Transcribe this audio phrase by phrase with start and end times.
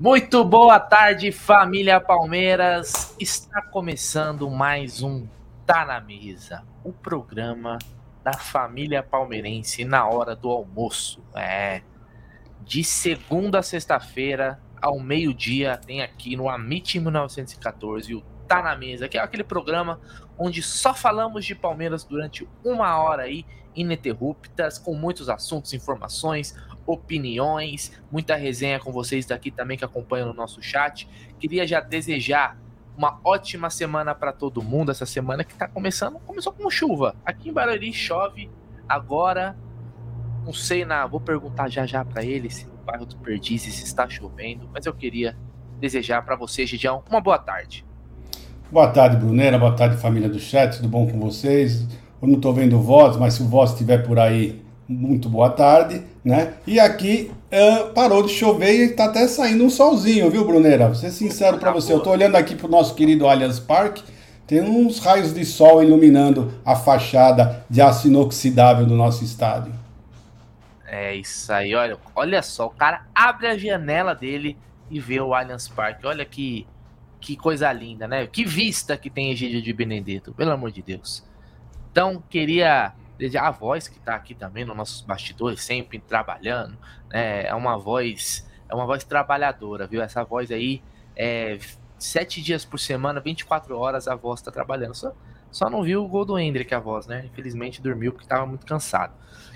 [0.00, 3.14] Muito boa tarde, família Palmeiras.
[3.20, 5.26] Está começando mais um
[5.72, 7.78] Tá na Mesa, o programa
[8.24, 11.22] da família palmeirense na hora do almoço.
[11.32, 11.82] É
[12.60, 19.08] de segunda a sexta-feira ao meio-dia tem aqui no Amit 1914 o Tá na Mesa,
[19.08, 20.00] que é aquele programa
[20.36, 26.52] onde só falamos de Palmeiras durante uma hora aí ininterruptas, com muitos assuntos, informações,
[26.84, 31.08] opiniões, muita resenha com vocês daqui também que acompanham no nosso chat.
[31.38, 32.58] Queria já desejar
[33.00, 37.16] uma ótima semana para todo mundo essa semana que está começando, começou com chuva.
[37.24, 38.50] Aqui em Barueri chove
[38.86, 39.56] agora.
[40.44, 44.06] Não sei na, vou perguntar já já para ele se no bairro do Perdizes está
[44.06, 45.34] chovendo, mas eu queria
[45.80, 47.86] desejar para você, Gidião, uma boa tarde.
[48.70, 49.58] Boa tarde, Brunera.
[49.58, 50.76] Boa tarde, família do chat.
[50.76, 51.88] Tudo bom com vocês?
[52.20, 56.02] Eu não estou vendo voz, mas se o voz estiver por aí, muito boa tarde,
[56.22, 56.52] né?
[56.66, 60.86] E aqui uh, parou de chover e está até saindo um solzinho, viu, Brunera?
[60.86, 64.02] Vou ser sincero para você, eu estou olhando aqui para o nosso querido Allianz Parque,
[64.46, 69.72] tem uns raios de sol iluminando a fachada de aço inoxidável do nosso estádio.
[70.86, 74.56] É isso aí, olha, olha só, o cara abre a janela dele
[74.90, 76.04] e vê o Allianz Parque.
[76.04, 76.66] Olha que,
[77.20, 78.26] que coisa linda, né?
[78.26, 81.24] Que vista que tem Egídio de Benedetto, pelo amor de Deus.
[81.92, 82.92] Então, queria
[83.38, 86.76] a voz que está aqui também nos nossos bastidores, sempre trabalhando,
[87.08, 87.46] né?
[87.46, 90.02] É uma voz, é uma voz trabalhadora, viu?
[90.02, 90.82] Essa voz aí
[91.16, 91.58] é
[91.98, 94.94] sete dias por semana, 24 horas a voz está trabalhando.
[94.94, 95.12] Só,
[95.50, 97.26] só não viu o gol do Hendrick, a voz, né?
[97.26, 99.12] Infelizmente dormiu porque estava muito cansado.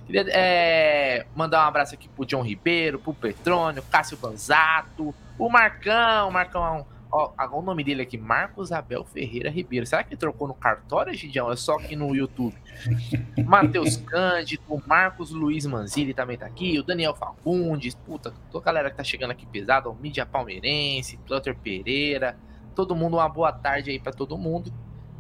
[0.06, 6.28] Queria é, mandar um abraço aqui pro John Ribeiro, pro Petrônio, Cássio Banzato, o Marcão,
[6.28, 6.70] o Marcão é
[7.16, 9.86] Ó, o nome dele aqui, Marcos Abel Ferreira Ribeiro.
[9.86, 11.48] Será que trocou no cartório, Gidião?
[11.48, 12.56] É só aqui no YouTube.
[13.46, 18.90] Matheus Cândido, Marcos Luiz Manzini também tá aqui, o Daniel Fagundes, puta, toda a galera
[18.90, 22.36] que tá chegando aqui pesado, o Mídia Palmeirense, Plutter Pereira,
[22.74, 24.72] todo mundo, uma boa tarde aí para todo mundo.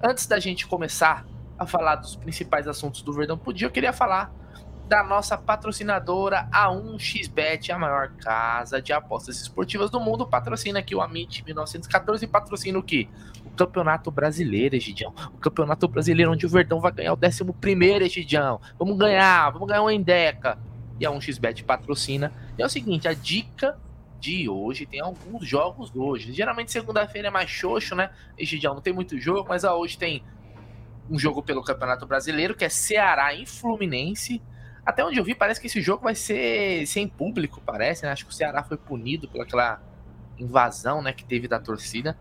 [0.02, 1.24] Antes da gente começar
[1.56, 4.34] a falar dos principais assuntos do Verdão Podia, eu queria falar
[4.88, 10.26] da nossa patrocinadora A1xBet, a maior casa de apostas esportivas do mundo.
[10.26, 13.08] Patrocina aqui o Amit 1914 e patrocina o quê?
[13.46, 15.14] O Campeonato Brasileiro, Egidião.
[15.34, 18.60] O Campeonato Brasileiro onde o Verdão vai ganhar o 11 primeiro, Egidião.
[18.78, 20.58] Vamos ganhar, vamos ganhar um Endeca.
[21.00, 22.32] E a 1xBet patrocina.
[22.56, 23.78] E é o seguinte, a dica
[24.20, 26.32] de hoje tem alguns jogos hoje.
[26.32, 28.10] Geralmente segunda-feira é mais xoxo, né?
[28.38, 30.22] Egidião, não tem muito jogo, mas ó, hoje tem
[31.10, 34.40] um jogo pelo Campeonato Brasileiro, que é Ceará em Fluminense.
[34.84, 38.12] Até onde eu vi, parece que esse jogo vai ser sem público, parece, né?
[38.12, 39.80] Acho que o Ceará foi punido pelaquela
[40.38, 42.18] invasão, né, que teve da torcida.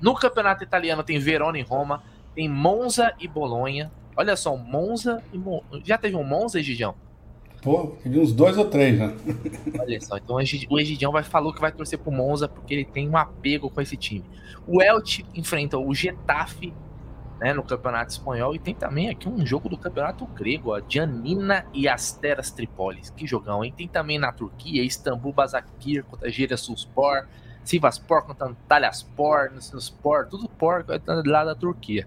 [0.00, 2.02] No campeonato italiano tem Verona e Roma,
[2.34, 3.90] tem Monza e Bolonha.
[4.16, 5.40] Olha só, Monza e.
[5.84, 6.94] Já teve um Monza, Egidião?
[7.62, 9.14] Pô, teve uns dois ou três, né?
[9.78, 13.08] Olha só, então o Egidião vai falou que vai torcer pro Monza porque ele tem
[13.08, 14.24] um apego com esse time.
[14.66, 16.72] O Elche enfrenta o Getafe
[17.40, 18.54] né, no Campeonato Espanhol.
[18.54, 23.10] E tem também aqui um jogo do Campeonato Grego, a Janina e Asteras Tripolis.
[23.10, 23.72] Que jogão, hein?
[23.76, 27.26] Tem também na Turquia, Istambul Basakir contra Giresunspor,
[27.64, 30.84] Sivaspor contra Antalyaspor, Spor, tudo por
[31.26, 32.06] lá da Turquia.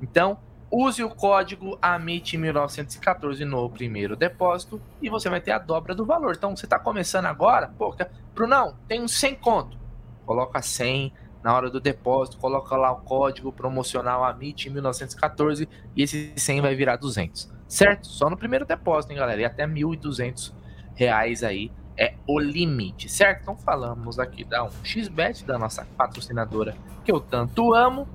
[0.00, 0.38] Então,
[0.70, 6.34] use o código AMIT1914 no primeiro depósito e você vai ter a dobra do valor.
[6.36, 7.94] Então, você está começando agora, pô,
[8.34, 9.78] Brunão, tem um 100 conto.
[10.26, 11.12] Coloca 100,
[11.42, 16.74] na hora do depósito, coloca lá o código promocional AMIT 1914 e esse 100 vai
[16.74, 18.06] virar 200, certo?
[18.06, 19.40] Só no primeiro depósito, hein, galera?
[19.40, 20.52] E até 1.200
[20.94, 23.42] reais aí é o limite, certo?
[23.42, 28.08] Então falamos aqui da 1xBet, da nossa patrocinadora que eu tanto amo.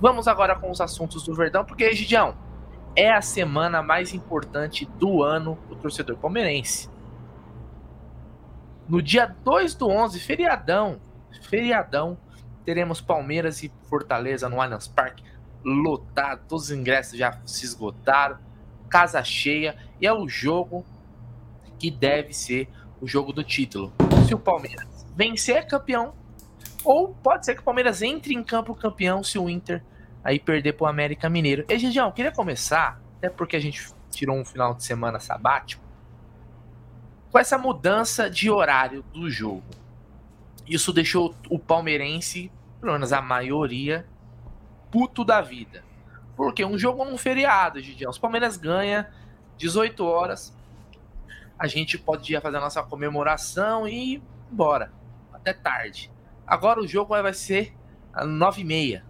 [0.00, 2.36] Vamos agora com os assuntos do Verdão, porque, Gidião,
[2.94, 6.88] é a semana mais importante do ano do torcedor palmeirense.
[8.88, 11.00] No dia 2 do 11, feriadão,
[11.42, 12.16] feriadão,
[12.66, 15.22] teremos Palmeiras e Fortaleza no Allianz Parque
[15.64, 18.38] lotado, todos os ingressos já se esgotaram,
[18.88, 20.84] casa cheia, e é o jogo
[21.78, 22.68] que deve ser
[23.00, 23.92] o jogo do título.
[24.26, 26.12] Se o Palmeiras vencer, é campeão,
[26.84, 29.82] ou pode ser que o Palmeiras entre em campo campeão se o Inter
[30.22, 31.64] aí perder para o América Mineiro.
[31.68, 35.84] E, Gigião, queria começar, até porque a gente tirou um final de semana sabático,
[37.30, 39.85] com essa mudança de horário do jogo.
[40.66, 44.06] Isso deixou o palmeirense, pelo menos a maioria,
[44.90, 45.84] puto da vida.
[46.36, 48.10] Porque um jogo é um feriado, Gidião.
[48.10, 49.10] Os Palmeiras ganha
[49.56, 50.56] 18 horas.
[51.58, 54.22] A gente pode ir fazer a nossa comemoração e ir
[54.52, 54.92] embora.
[55.32, 56.10] Até tarde.
[56.46, 57.74] Agora o jogo vai ser
[58.14, 59.02] 9h30.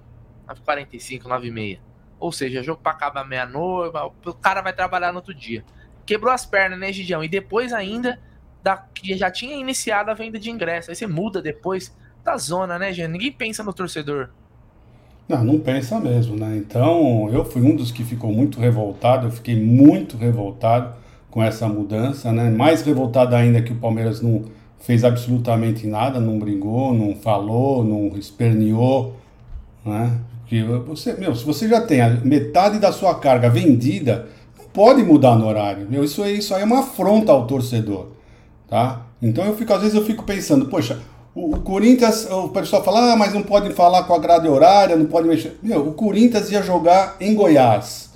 [0.47, 1.81] 9h45, 9h30.
[2.19, 3.97] Ou seja, jogo para acabar meia-noite.
[4.25, 5.65] O cara vai trabalhar no outro dia.
[6.07, 7.25] Quebrou as pernas, né, Gidião?
[7.25, 8.21] E depois ainda
[8.63, 10.91] da, que já tinha iniciado a venda de ingresso.
[10.91, 11.95] Aí você muda depois
[12.25, 13.13] da zona, né, gente?
[13.13, 14.29] Ninguém pensa no torcedor.
[15.29, 16.57] Não, não pensa mesmo, né?
[16.57, 20.95] Então, eu fui um dos que ficou muito revoltado, eu fiquei muito revoltado
[21.31, 22.49] com essa mudança, né?
[22.49, 24.45] Mais revoltado ainda que o Palmeiras não
[24.79, 29.17] fez absolutamente nada, não brigou, não falou, não esperneou,
[29.85, 30.19] né?
[30.41, 35.35] Porque você, meu, se você já tem metade da sua carga vendida, não pode mudar
[35.37, 35.89] no horário.
[35.91, 38.11] Meu, isso, isso aí é uma afronta ao torcedor,
[38.69, 39.03] tá?
[39.21, 40.99] Então eu fico, às vezes eu fico pensando, poxa,
[41.35, 44.97] o, o, Corinthians, o pessoal fala, ah, mas não pode falar com a grade horária,
[44.97, 45.59] não pode mexer.
[45.63, 48.11] Meu, o Corinthians ia jogar em Goiás,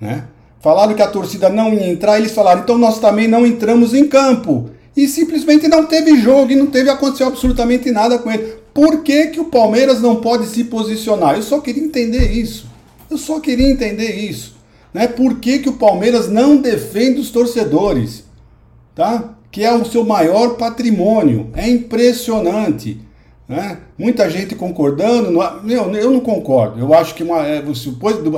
[0.00, 0.24] né?
[0.60, 4.08] Falaram que a torcida não ia entrar, eles falaram, então nós também não entramos em
[4.08, 4.70] campo.
[4.96, 8.56] E simplesmente não teve jogo e não teve aconteceu absolutamente nada com ele.
[8.72, 11.36] Por que, que o Palmeiras não pode se posicionar?
[11.36, 12.66] Eu só queria entender isso.
[13.10, 14.56] Eu só queria entender isso.
[14.92, 15.06] Né?
[15.06, 18.24] Por que, que o Palmeiras não defende os torcedores?
[18.94, 19.35] Tá?
[19.56, 21.48] Que é o seu maior patrimônio.
[21.54, 23.00] É impressionante.
[23.48, 23.78] Né?
[23.96, 25.30] Muita gente concordando.
[25.66, 26.78] eu, eu não concordo.
[26.78, 27.64] Eu acho que uma, é,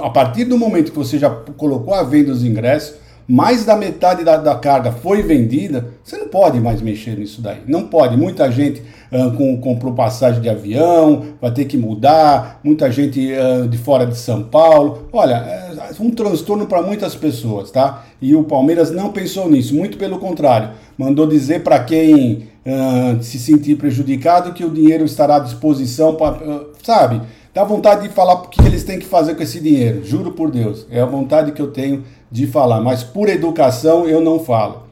[0.01, 2.95] a partir do momento que você já colocou a venda dos ingressos,
[3.27, 7.63] mais da metade da, da, carga foi vendida, você não pode mais mexer nisso daí.
[7.67, 8.17] Não pode.
[8.17, 8.81] Muita gente
[9.11, 14.07] uh, com, comprou passagem de avião, vai ter que mudar, muita gente uh, de fora
[14.07, 15.09] de São Paulo.
[15.13, 15.68] Olha, é
[16.01, 18.05] um transtorno para muitas pessoas, tá?
[18.21, 20.71] E o Palmeiras não pensou nisso, muito pelo contrário.
[20.97, 26.67] Mandou dizer para quem uh, se sentir prejudicado que o dinheiro estará à disposição para.
[26.83, 27.21] sabe?
[27.55, 30.51] Dá vontade de falar o que eles têm que fazer com esse dinheiro, juro por
[30.51, 30.87] Deus.
[30.91, 34.85] É a vontade que eu tenho de falar, mas por educação eu não falo,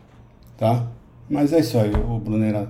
[0.57, 0.87] tá?
[1.29, 2.69] Mas é isso aí, o Brunera.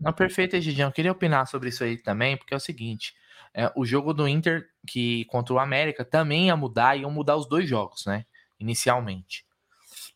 [0.00, 0.88] Não, perfeito, Egidião.
[0.88, 3.14] Eu queria opinar sobre isso aí também, porque é o seguinte:
[3.54, 7.46] é, o jogo do Inter que contra o América também ia mudar, iam mudar os
[7.46, 8.24] dois jogos, né?
[8.58, 9.44] Inicialmente.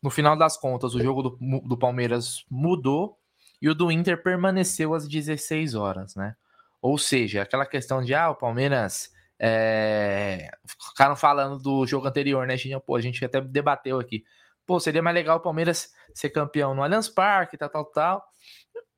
[0.03, 3.19] No final das contas, o jogo do, do Palmeiras mudou
[3.61, 6.35] e o do Inter permaneceu às 16 horas, né?
[6.81, 10.50] Ou seja, aquela questão de ah, o Palmeiras é,
[10.89, 12.55] ficaram falando do jogo anterior, né?
[12.87, 14.25] Pô, a gente até debateu aqui.
[14.67, 18.25] Pô, seria mais legal o Palmeiras ser campeão no Allianz Parque, tal, tal, tal.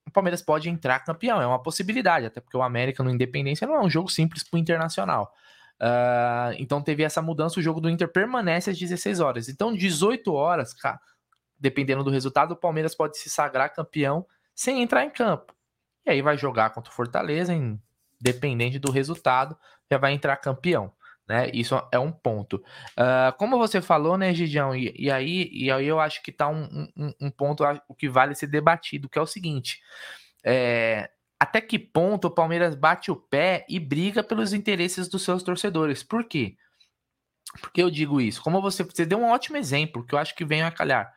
[0.08, 3.74] O Palmeiras pode entrar campeão, é uma possibilidade, até porque o América no Independência não
[3.74, 5.32] é um jogo simples pro Internacional.
[5.80, 9.48] Uh, então teve essa mudança, o jogo do Inter permanece às 16 horas.
[9.48, 10.98] Então, 18 horas, cara,
[11.58, 15.54] dependendo do resultado, o Palmeiras pode se sagrar campeão sem entrar em campo.
[16.06, 19.56] E aí vai jogar contra o Fortaleza, independente do resultado,
[19.90, 20.92] já vai entrar campeão.
[21.28, 21.50] Né?
[21.52, 22.56] Isso é um ponto.
[22.96, 24.74] Uh, como você falou, né, Gidião?
[24.74, 27.62] E, e, aí, e aí eu acho que tá um, um, um, ponto
[27.98, 29.78] que vale ser debatido, que é o seguinte:
[30.42, 35.42] é, até que ponto o Palmeiras bate o pé e briga pelos interesses dos seus
[35.42, 36.02] torcedores?
[36.02, 36.56] Por quê?
[37.60, 38.42] Porque eu digo isso?
[38.42, 41.12] Como você, você deu um ótimo exemplo, que eu acho que vem a calhar.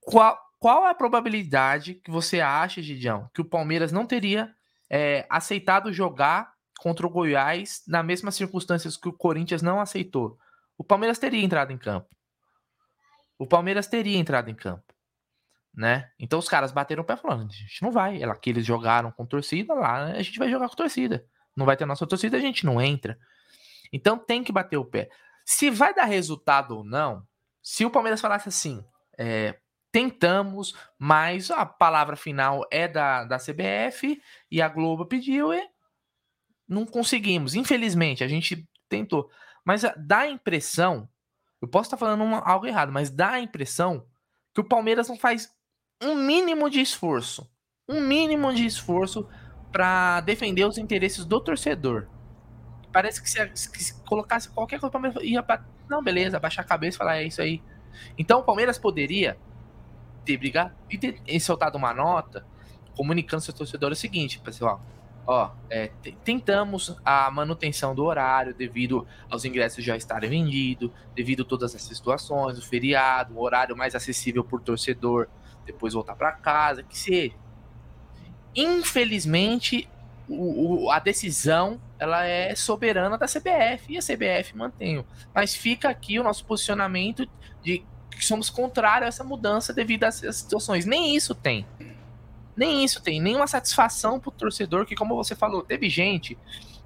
[0.00, 4.54] Qual, qual a probabilidade que você acha, Gidião, que o Palmeiras não teria
[4.88, 6.53] é, aceitado jogar
[6.84, 10.38] contra o Goiás nas mesmas circunstâncias que o Corinthians não aceitou,
[10.76, 12.14] o Palmeiras teria entrado em campo.
[13.38, 14.92] O Palmeiras teria entrado em campo.
[15.74, 16.10] Né?
[16.18, 18.22] Então os caras bateram o pé falando: a gente não vai.
[18.22, 21.24] Ela que eles jogaram com torcida lá, a gente vai jogar com torcida.
[21.56, 23.18] Não vai ter nossa torcida, a gente não entra.
[23.90, 25.08] Então tem que bater o pé.
[25.42, 27.26] Se vai dar resultado ou não,
[27.62, 28.84] se o Palmeiras falasse assim,
[29.16, 29.58] é,
[29.90, 35.73] tentamos, mas a palavra final é da, da CBF e a Globo pediu e
[36.68, 37.54] não conseguimos.
[37.54, 39.30] Infelizmente, a gente tentou.
[39.64, 41.08] Mas dá a impressão,
[41.60, 44.06] eu posso estar falando uma, algo errado, mas dá a impressão
[44.52, 45.52] que o Palmeiras não faz
[46.02, 47.50] um mínimo de esforço,
[47.88, 49.26] um mínimo de esforço
[49.72, 52.08] para defender os interesses do torcedor.
[52.92, 56.64] Parece que se, se colocasse qualquer coisa, o Palmeiras ia para não, beleza, baixar a
[56.64, 57.62] cabeça e falar é isso aí.
[58.18, 59.36] Então o Palmeiras poderia
[60.24, 62.46] ter brigado e ter soltado uma nota
[62.96, 64.80] comunicando ao seu torcedor o seguinte, pessoal,
[65.26, 65.90] ó, é,
[66.24, 71.96] tentamos a manutenção do horário devido aos ingressos já estarem vendidos, devido a todas essas
[71.96, 75.28] situações, o feriado, o horário mais acessível por torcedor,
[75.64, 77.34] depois voltar para casa, que seja.
[78.54, 79.88] Infelizmente,
[80.28, 85.04] o, o, a decisão ela é soberana da CBF e a CBF mantém.
[85.34, 87.26] Mas fica aqui o nosso posicionamento
[87.62, 90.84] de que somos contrários a essa mudança devido às situações.
[90.86, 91.66] Nem isso tem.
[92.56, 96.38] Nem isso tem, nenhuma satisfação pro torcedor, que como você falou, teve gente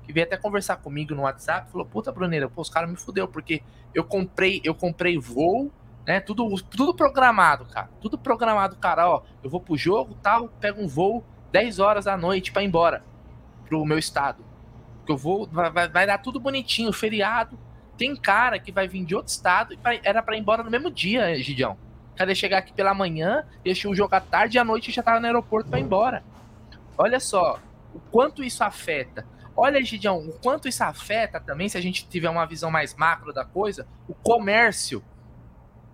[0.04, 3.28] que veio até conversar comigo no WhatsApp, falou: "Puta, Bruneira, pô, os caras me fudeu
[3.28, 3.62] porque
[3.94, 5.70] eu comprei, eu comprei voo,
[6.06, 6.20] né?
[6.20, 7.90] Tudo tudo programado, cara.
[8.00, 9.22] Tudo programado, cara, ó.
[9.42, 11.22] Eu vou pro jogo, tal, pego um voo
[11.52, 13.04] 10 horas da noite para ir embora
[13.66, 14.42] pro meu estado.
[15.04, 17.58] Que eu vou vai, vai, vai dar tudo bonitinho, feriado.
[17.98, 20.90] Tem cara que vai vir de outro estado e era para ir embora no mesmo
[20.90, 21.76] dia, Gidião.
[22.18, 25.20] Cadê chegar aqui pela manhã, deixar o jogo à tarde e à noite já tava
[25.20, 26.24] no aeroporto para ir embora.
[26.98, 27.60] Olha só
[27.94, 29.24] o quanto isso afeta.
[29.56, 33.32] Olha, Gidião, o quanto isso afeta também, se a gente tiver uma visão mais macro
[33.32, 35.00] da coisa, o comércio.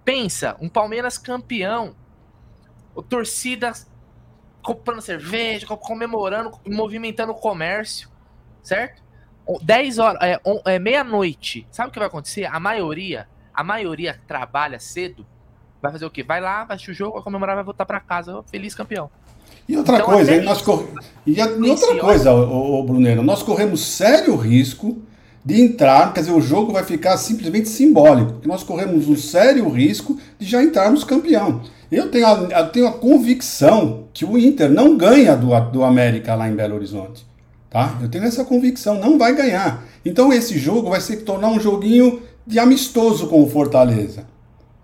[0.02, 1.94] Pensa, um Palmeiras campeão,
[2.94, 3.72] o torcida
[4.62, 8.08] comprando cerveja, comemorando, movimentando o comércio,
[8.62, 9.02] certo?
[9.62, 11.66] 10 horas, é, é meia-noite.
[11.70, 12.46] Sabe o que vai acontecer?
[12.46, 15.26] A maioria, a maioria trabalha cedo,
[15.84, 16.22] vai fazer o quê?
[16.22, 19.10] Vai lá, vai assistir o jogo, vai comemorar, vai voltar para casa, feliz campeão.
[19.68, 20.88] E outra então, coisa, nós cor...
[21.26, 21.46] e, a...
[21.46, 25.02] e outra coisa, o, o Brunero, nós corremos sério risco
[25.44, 29.68] de entrar, quer dizer, o jogo vai ficar simplesmente simbólico, porque nós corremos um sério
[29.68, 31.60] risco de já entrarmos campeão.
[31.92, 36.34] Eu tenho a, eu tenho a convicção que o Inter não ganha do, do América
[36.34, 37.26] lá em Belo Horizonte.
[37.68, 37.98] Tá?
[38.00, 39.84] Eu tenho essa convicção, não vai ganhar.
[40.04, 44.26] Então esse jogo vai se tornar um joguinho de amistoso com o Fortaleza.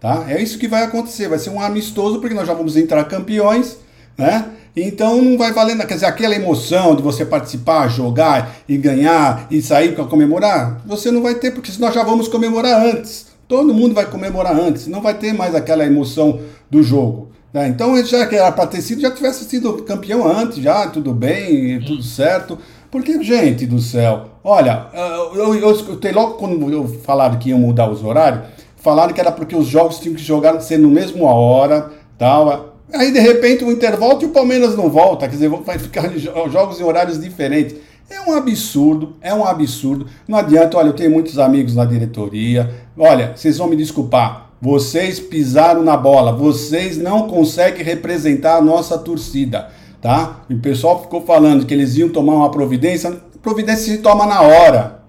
[0.00, 0.24] Tá?
[0.28, 3.76] É isso que vai acontecer, vai ser um amistoso porque nós já vamos entrar campeões,
[4.16, 4.46] né?
[4.74, 9.60] Então não vai valer, quer dizer, aquela emoção de você participar, jogar e ganhar e
[9.60, 13.26] sair para comemorar, você não vai ter porque nós já vamos comemorar antes.
[13.46, 16.40] Todo mundo vai comemorar antes, não vai ter mais aquela emoção
[16.70, 17.30] do jogo.
[17.52, 17.68] Né?
[17.68, 21.80] Então, já que era para ter sido, já tivesse sido campeão antes, já, tudo bem,
[21.80, 22.56] tudo certo.
[22.90, 24.86] Porque, gente do céu, olha,
[25.34, 28.44] eu, eu escutei logo quando eu falaram que iam mudar os horários,
[28.80, 32.74] falaram que era porque os jogos tinham que jogar ser no mesmo hora, tal.
[32.92, 36.10] Aí, de repente, o Inter volta e o Palmeiras não volta, quer dizer, vai ficar
[36.50, 37.76] jogos em horários diferentes.
[38.10, 40.06] É um absurdo, é um absurdo.
[40.26, 42.68] Não adianta, olha, eu tenho muitos amigos na diretoria.
[42.98, 48.98] Olha, vocês vão me desculpar, vocês pisaram na bola, vocês não conseguem representar a nossa
[48.98, 49.70] torcida
[50.00, 50.40] tá?
[50.48, 53.12] E o pessoal ficou falando que eles iam tomar uma providência.
[53.42, 54.99] Providência se toma na hora.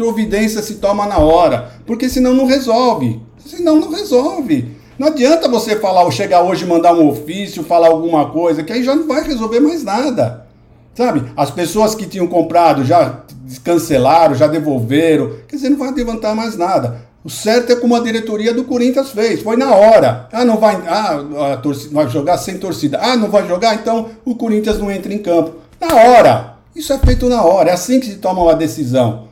[0.00, 1.72] Providência se toma na hora.
[1.84, 3.20] Porque senão não resolve.
[3.44, 4.74] Senão não resolve.
[4.98, 8.82] Não adianta você falar, ou chegar hoje mandar um ofício, falar alguma coisa, que aí
[8.82, 10.46] já não vai resolver mais nada.
[10.94, 11.30] Sabe?
[11.36, 13.24] As pessoas que tinham comprado já
[13.62, 15.32] cancelaram, já devolveram.
[15.46, 17.02] Quer dizer, não vai levantar mais nada.
[17.22, 20.30] O certo é como a diretoria do Corinthians fez, foi na hora.
[20.32, 22.98] Ah, não vai, ah, a torcida, vai jogar sem torcida.
[23.02, 25.56] Ah, não vai jogar, então o Corinthians não entra em campo.
[25.78, 26.56] Na hora.
[26.74, 29.28] Isso é feito na hora, é assim que se toma uma decisão.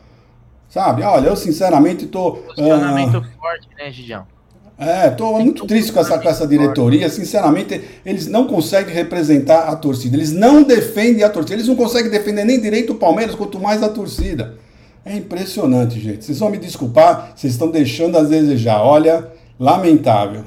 [0.69, 1.03] Sabe?
[1.03, 4.27] Olha, eu sinceramente tô Posicionamento ah, forte, né, Gigião?
[4.77, 7.09] É, tô Tem muito triste com essa, com essa diretoria.
[7.09, 10.17] Sinceramente, eles não conseguem representar a torcida.
[10.17, 11.55] Eles não defendem a torcida.
[11.55, 14.57] Eles não conseguem defender nem direito o Palmeiras, quanto mais a torcida.
[15.05, 16.25] É impressionante, gente.
[16.25, 18.81] Vocês vão me desculpar, vocês estão deixando a desejar.
[18.83, 20.45] Olha, lamentável.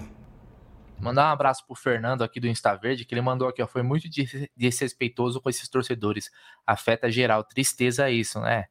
[0.98, 3.82] Mandar um abraço pro Fernando aqui do Insta Verde, que ele mandou aqui, ó, foi
[3.82, 4.08] muito
[4.56, 6.30] desrespeitoso com esses torcedores.
[6.66, 7.44] Afeta geral.
[7.44, 8.66] Tristeza isso, né?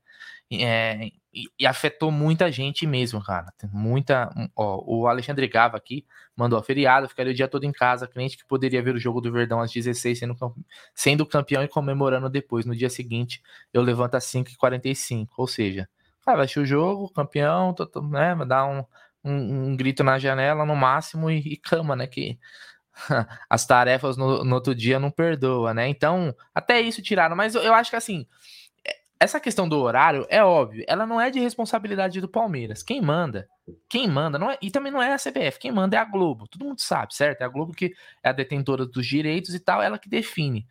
[0.53, 3.53] É, e, e, afetou muita gente mesmo, cara.
[3.57, 4.31] Tem muita.
[4.57, 6.05] Ó, o Alexandre Gava aqui
[6.37, 8.09] mandou feriado, ficaria o dia todo em casa.
[8.09, 10.37] Cliente que poderia ver o jogo do Verdão às 16, sendo,
[10.93, 12.67] sendo campeão e comemorando depois.
[12.67, 13.41] No dia seguinte,
[13.73, 15.29] eu levanto às 5h45.
[15.37, 15.89] Ou seja,
[16.25, 18.35] cara, vai o jogo, campeão, tô, tô, né?
[18.45, 18.85] Dar um,
[19.25, 22.09] um, um, grito na janela no máximo e, e cama, né?
[22.09, 22.41] Que
[23.49, 25.89] as tarefas no, no, outro dia não perdoa, né?
[25.89, 27.37] Então, até isso tiraram.
[27.37, 28.27] Mas eu, eu acho que assim
[29.21, 32.83] essa questão do horário é óbvio, ela não é de responsabilidade do Palmeiras.
[32.83, 33.47] Quem manda,
[33.87, 36.49] quem manda, não é, e também não é a CBF, quem manda é a Globo.
[36.49, 37.43] Todo mundo sabe, certo?
[37.43, 40.67] É a Globo que é a detentora dos direitos e tal, ela que define.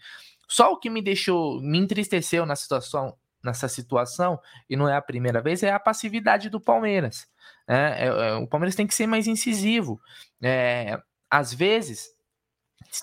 [0.48, 5.01] Só o que me deixou, me entristeceu na situação, nessa situação, e não é a
[5.01, 7.27] primeira vez, é a passividade do Palmeiras.
[7.68, 10.01] É, é, é, o Palmeiras tem que ser mais incisivo.
[10.41, 12.10] É, às vezes,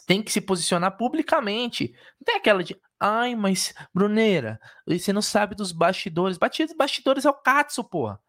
[0.08, 1.94] tem que se posicionar publicamente.
[2.18, 6.38] Não tem aquela de, ai, mas, Bruneira, você não sabe dos bastidores.
[6.38, 8.20] Bastidores é o Katsu, porra.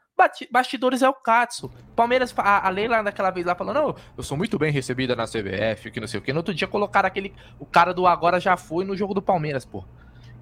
[0.51, 1.71] Bastidores é o Katsu.
[1.95, 5.25] Palmeiras, a, a Leila daquela vez lá falou: Não, eu sou muito bem recebida na
[5.25, 6.33] CBF, que não sei o que.
[6.33, 7.35] No outro dia colocaram aquele.
[7.59, 9.85] O cara do Agora já foi no jogo do Palmeiras, pô.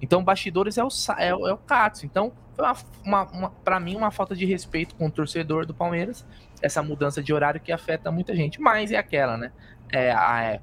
[0.00, 2.06] Então, bastidores é o, é, é o Katsu.
[2.06, 5.74] Então, foi uma, uma, uma para mim, uma falta de respeito com o torcedor do
[5.74, 6.26] Palmeiras.
[6.62, 8.60] Essa mudança de horário que afeta muita gente.
[8.60, 9.52] Mas é aquela, né?
[9.90, 10.60] É, a, é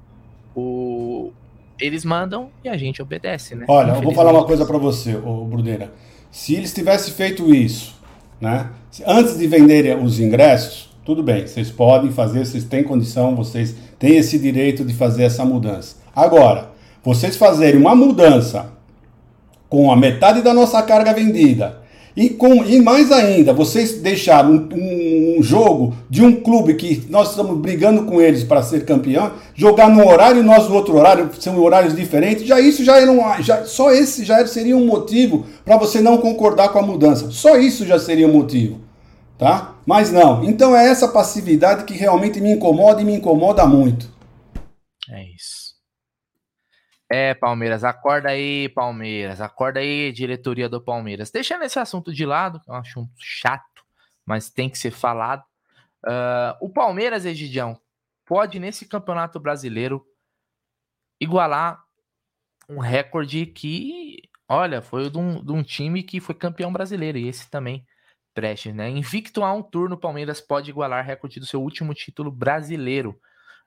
[0.56, 1.32] o,
[1.78, 3.64] eles mandam e a gente obedece, né?
[3.68, 5.92] Olha, eu vou falar uma coisa para você, ô Bruneira.
[6.30, 7.94] Se eles tivessem feito isso,
[8.40, 8.70] né?
[9.06, 14.16] Antes de venderem os ingressos, tudo bem, vocês podem fazer, vocês têm condição, vocês têm
[14.16, 15.96] esse direito de fazer essa mudança.
[16.14, 16.70] Agora,
[17.02, 18.72] vocês fazerem uma mudança
[19.68, 21.83] com a metade da nossa carga vendida
[22.16, 27.04] E, com, e mais ainda, vocês deixaram um, um, um, jogo de um clube que
[27.10, 30.96] nós estamos brigando com eles para ser campeão, jogar num horário e nós no outro
[30.96, 34.86] horário, são horários diferentes, já isso já era um, já, só esse já seria um
[34.86, 37.32] motivo para você não concordar com a mudança.
[37.32, 38.78] Só isso já seria um motivo,
[39.36, 39.74] tá?
[39.84, 40.44] Mas não.
[40.44, 44.08] Então é essa passividade que realmente me incomoda e me incomoda muito.
[45.10, 45.63] É isso.
[47.16, 51.30] É, Palmeiras, acorda aí, Palmeiras, acorda aí, diretoria do Palmeiras.
[51.30, 53.84] Deixando esse assunto de lado, que é um assunto chato,
[54.26, 55.44] mas tem que ser falado.
[56.04, 57.80] Uh, o Palmeiras, Egidião,
[58.26, 60.04] pode nesse campeonato brasileiro
[61.20, 61.80] igualar
[62.68, 67.28] um recorde que, olha, foi de um, de um time que foi campeão brasileiro, e
[67.28, 67.86] esse também
[68.34, 68.90] preste, né?
[68.90, 73.16] Invicto a um turno, o Palmeiras pode igualar recorde do seu último título brasileiro.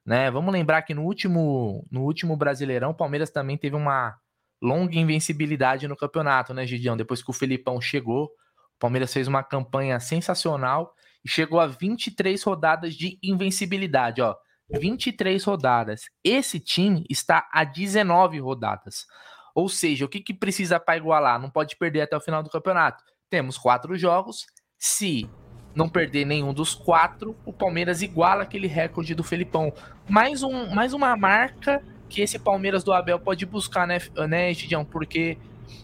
[0.07, 0.31] Né?
[0.31, 4.17] Vamos lembrar que no último, no último Brasileirão, o Palmeiras também teve uma
[4.63, 6.95] longa invencibilidade no campeonato, né, Gidião?
[6.95, 10.93] Depois que o Felipão chegou, o Palmeiras fez uma campanha sensacional
[11.25, 14.33] e chegou a 23 rodadas de invencibilidade, ó.
[14.69, 16.03] 23 rodadas.
[16.23, 19.05] Esse time está a 19 rodadas.
[19.53, 21.39] Ou seja, o que, que precisa para igualar?
[21.39, 23.03] Não pode perder até o final do campeonato.
[23.29, 24.45] Temos quatro jogos.
[24.77, 25.29] Se
[25.77, 29.71] não perder nenhum dos quatro, o Palmeiras iguala aquele recorde do Felipão.
[30.09, 34.83] Mais, um, mais uma marca que esse Palmeiras do Abel pode buscar, né, né Gidião?
[34.83, 35.37] Porque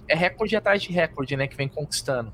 [0.07, 2.33] é recorde atrás de recorde, né, que vem conquistando.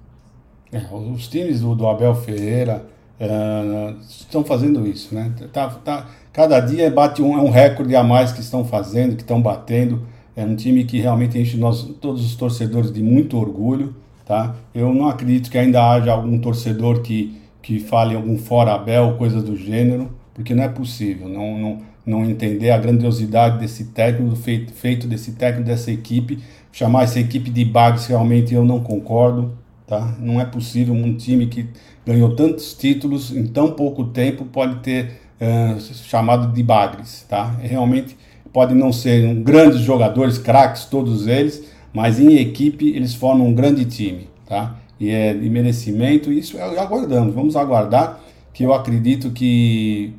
[0.71, 2.85] É, os times do, do Abel Ferreira
[3.19, 5.33] é, estão fazendo isso, né?
[5.51, 9.21] Tá, tá, cada dia bate um, é um recorde a mais que estão fazendo, que
[9.21, 10.07] estão batendo.
[10.33, 13.93] É um time que realmente enche nós, todos os torcedores de muito orgulho,
[14.25, 14.55] tá?
[14.73, 17.37] Eu não acredito que ainda haja algum torcedor que
[17.69, 22.25] que fale algum fora Abel, coisa do gênero, porque não é possível não, não, não
[22.25, 26.39] entender a grandiosidade desse técnico, do feito, feito desse técnico, dessa equipe.
[26.71, 29.53] Chamar essa equipe de bagres realmente eu não concordo.
[29.85, 30.15] Tá?
[30.19, 31.67] Não é possível um time que
[32.03, 37.23] ganhou tantos títulos em tão pouco tempo pode ter uh, chamado de bagres.
[37.29, 37.55] Tá?
[37.61, 38.17] Realmente
[38.51, 43.53] pode não ser um grandes jogadores, craques, todos eles, mas em equipe eles formam um
[43.53, 44.27] grande time.
[44.47, 44.75] Tá?
[44.99, 46.31] E é de merecimento.
[46.31, 48.19] Isso é, aguardamos, vamos aguardar,
[48.53, 50.13] que eu acredito que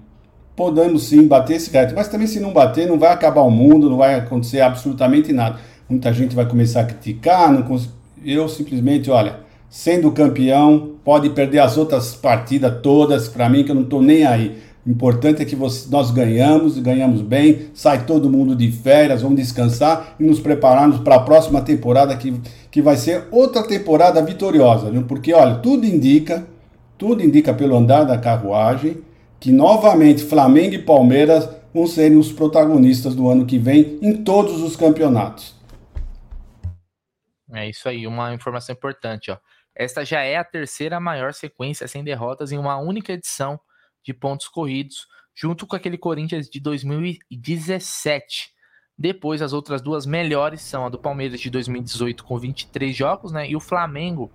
[0.57, 1.95] podemos sim bater esse recorde.
[1.95, 5.59] Mas também, se não bater, não vai acabar o mundo, não vai acontecer absolutamente nada.
[5.89, 7.53] Muita gente vai começar a criticar.
[7.53, 7.91] Não cons...
[8.25, 13.75] Eu simplesmente, olha, sendo campeão, pode perder as outras partidas todas, para mim, que eu
[13.75, 14.59] não estou nem aí.
[14.87, 19.37] O importante é que você, nós ganhamos, ganhamos bem, sai todo mundo de férias, vamos
[19.37, 22.41] descansar e nos prepararmos para a próxima temporada que,
[22.71, 25.03] que vai ser outra temporada vitoriosa, viu?
[25.05, 26.47] Porque olha, tudo indica,
[26.97, 29.03] tudo indica pelo andar da carruagem
[29.39, 34.63] que novamente Flamengo e Palmeiras vão ser os protagonistas do ano que vem em todos
[34.63, 35.59] os campeonatos.
[37.53, 39.39] É isso aí, uma informação importante, ó.
[39.75, 43.59] Esta já é a terceira maior sequência sem derrotas em uma única edição
[44.03, 48.51] de pontos corridos, junto com aquele Corinthians de 2017.
[48.99, 53.49] Depois, as outras duas melhores são a do Palmeiras de 2018 com 23 jogos, né?
[53.49, 54.31] E o Flamengo,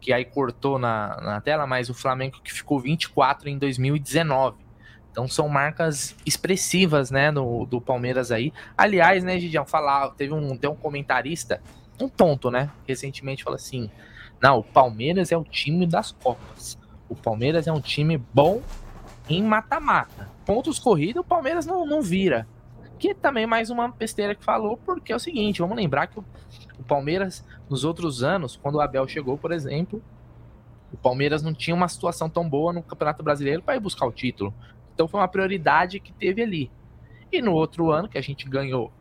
[0.00, 4.64] que aí cortou na, na tela, mas o Flamengo que ficou 24 em 2019.
[5.10, 8.52] Então são marcas expressivas, né, no, do Palmeiras aí.
[8.76, 11.62] Aliás, né, Gidião, falar, teve um, tem um comentarista,
[12.00, 13.88] um tonto, né, recentemente falou assim:
[14.42, 16.76] "Não, o Palmeiras é o time das Copas.
[17.08, 18.60] O Palmeiras é um time bom
[19.28, 20.30] em mata-mata.
[20.44, 22.46] Pontos corridos, o Palmeiras não, não vira.
[22.98, 26.24] Que também mais uma besteira que falou, porque é o seguinte, vamos lembrar que o,
[26.78, 30.02] o Palmeiras, nos outros anos, quando o Abel chegou, por exemplo,
[30.92, 34.12] o Palmeiras não tinha uma situação tão boa no Campeonato Brasileiro para ir buscar o
[34.12, 34.54] título.
[34.94, 36.70] Então foi uma prioridade que teve ali.
[37.32, 38.92] E no outro ano, que a gente ganhou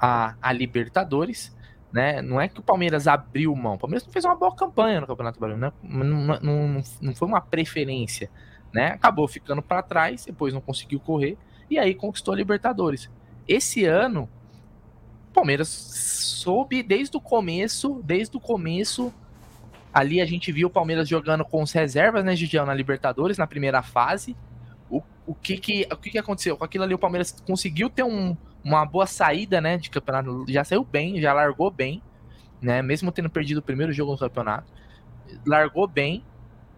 [0.00, 1.56] a, a Libertadores,
[1.92, 2.20] né?
[2.20, 3.74] Não é que o Palmeiras abriu mão.
[3.74, 6.04] O Palmeiras não fez uma boa campanha no Campeonato Brasileiro, né?
[6.04, 8.28] não, não, não foi uma preferência
[8.76, 8.88] né?
[8.88, 11.38] Acabou ficando para trás, depois não conseguiu correr
[11.70, 13.10] e aí conquistou a Libertadores.
[13.48, 14.28] Esse ano,
[15.30, 19.10] o Palmeiras soube desde o começo, desde o começo,
[19.94, 23.46] ali a gente viu o Palmeiras jogando com os reservas, né, Gidião, na Libertadores, na
[23.46, 24.36] primeira fase.
[24.90, 26.54] O, o, que, que, o que, que aconteceu?
[26.54, 30.44] Com aquilo ali, o Palmeiras conseguiu ter um, uma boa saída, né, de campeonato.
[30.50, 32.02] Já saiu bem, já largou bem,
[32.60, 34.70] né, mesmo tendo perdido o primeiro jogo no campeonato.
[35.46, 36.22] Largou bem,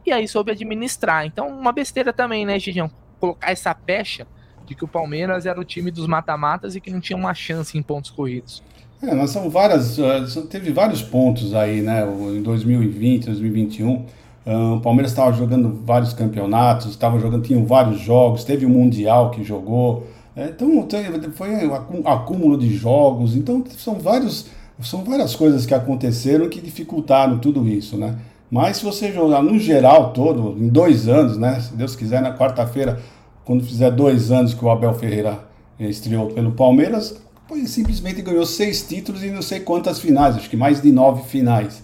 [0.09, 1.25] e aí soube administrar.
[1.27, 2.91] Então, uma besteira também, né, Gigião?
[3.21, 4.27] Colocar essa pecha
[4.67, 7.77] de que o Palmeiras era o time dos mata-matas e que não tinha uma chance
[7.77, 8.63] em pontos corridos.
[9.01, 14.05] É, nós são várias, eh, teve vários pontos aí, né, em 2020, 2021.
[14.45, 19.31] Ah, o Palmeiras estava jogando vários campeonatos, estava jogando, tinha vários jogos, teve o Mundial
[19.31, 20.07] que jogou.
[20.35, 20.87] É, então
[21.33, 23.37] foi um acúmulo de jogos.
[23.37, 24.47] Então são vários,
[24.83, 28.17] são várias coisas que aconteceram que dificultaram tudo isso, né?
[28.51, 31.61] Mas se você jogar no geral todo, em dois anos, né?
[31.61, 33.01] Se Deus quiser, na quarta-feira,
[33.45, 35.39] quando fizer dois anos que o Abel Ferreira
[35.79, 40.57] estreou pelo Palmeiras, ele simplesmente ganhou seis títulos e não sei quantas finais, acho que
[40.57, 41.83] mais de nove finais.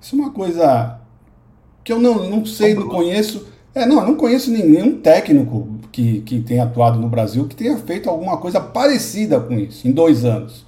[0.00, 0.98] Isso é uma coisa
[1.82, 3.46] que eu não, não sei, não conheço.
[3.74, 7.76] É, não, eu não conheço nenhum técnico que, que tenha atuado no Brasil que tenha
[7.76, 10.64] feito alguma coisa parecida com isso em dois anos.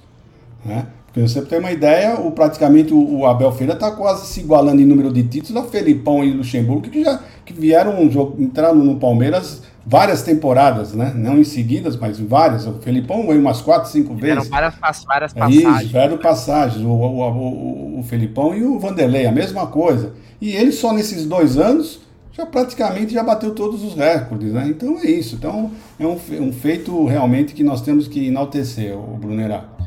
[0.63, 0.87] Né?
[1.11, 4.81] Porque você tem uma ideia, o, praticamente o, o Abel Feira está quase se igualando
[4.81, 8.03] em número de títulos a Felipão e Luxemburgo, que já que vieram
[8.37, 11.11] entraram no Palmeiras várias temporadas, né?
[11.15, 12.67] Não em seguidas, mas várias.
[12.67, 14.47] O Felipão veio umas quatro, cinco vezes.
[14.47, 15.65] várias, várias passagens.
[15.65, 16.85] É isso, várias passagens.
[16.85, 20.13] O, o, o, o Felipão e o Vanderlei, a mesma coisa.
[20.39, 24.67] E ele só nesses dois anos já praticamente já bateu todos os recordes, né?
[24.67, 25.35] Então é isso.
[25.35, 29.78] Então é um, um feito realmente que nós temos que enaltecer, o Brunerá.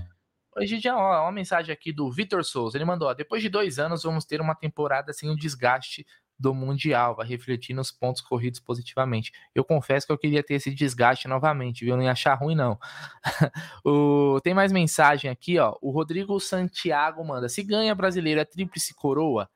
[0.55, 2.77] Hoje já ó, uma mensagem aqui do Vitor Souza.
[2.77, 6.07] Ele mandou: ó, depois de dois anos vamos ter uma temporada sem o desgaste
[6.39, 9.33] do Mundial, vai refletir nos pontos corridos positivamente.
[9.55, 11.97] Eu confesso que eu queria ter esse desgaste novamente, viu?
[11.97, 12.79] Não ia achar ruim, não.
[13.85, 15.77] o, tem mais mensagem aqui, ó.
[15.81, 19.49] O Rodrigo Santiago manda: se ganha brasileiro é tríplice coroa.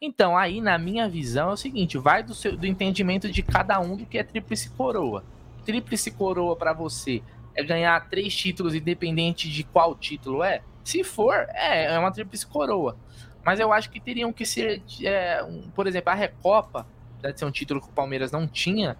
[0.00, 3.80] Então, aí, na minha visão, é o seguinte: vai do, seu, do entendimento de cada
[3.80, 5.24] um do que é tríplice coroa.
[5.64, 7.22] Tríplice coroa para você
[7.54, 10.62] é ganhar três títulos, independente de qual título é?
[10.82, 12.96] Se for, é, é uma tríplice coroa.
[13.44, 16.86] Mas eu acho que teriam que ser, é, um, por exemplo, a Recopa,
[17.20, 18.96] deve ser um título que o Palmeiras não tinha.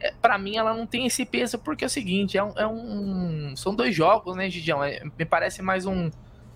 [0.00, 2.66] É, para mim, ela não tem esse peso, porque é o seguinte: é um, é
[2.66, 4.82] um são dois jogos, né, Gidião?
[4.82, 6.10] É, me parece mais um,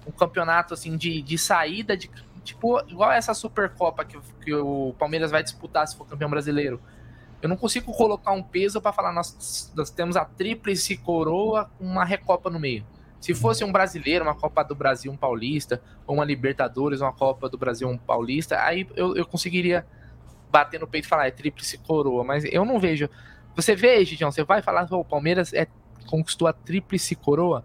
[0.06, 2.10] um campeonato assim de, de saída, de,
[2.42, 6.80] tipo, igual essa Supercopa que, que o Palmeiras vai disputar se for campeão brasileiro.
[7.42, 11.84] Eu não consigo colocar um peso para falar, nós, nós temos a tríplice coroa com
[11.84, 12.84] uma recopa no meio.
[13.20, 17.48] Se fosse um brasileiro, uma Copa do Brasil, um paulista, ou uma Libertadores, uma Copa
[17.48, 19.86] do Brasil, um paulista, aí eu, eu conseguiria
[20.50, 23.08] bater no peito e falar, é tríplice coroa, mas eu não vejo.
[23.54, 25.66] Você vê, Gidião, você vai falar que o Palmeiras é,
[26.06, 27.64] conquistou a tríplice coroa?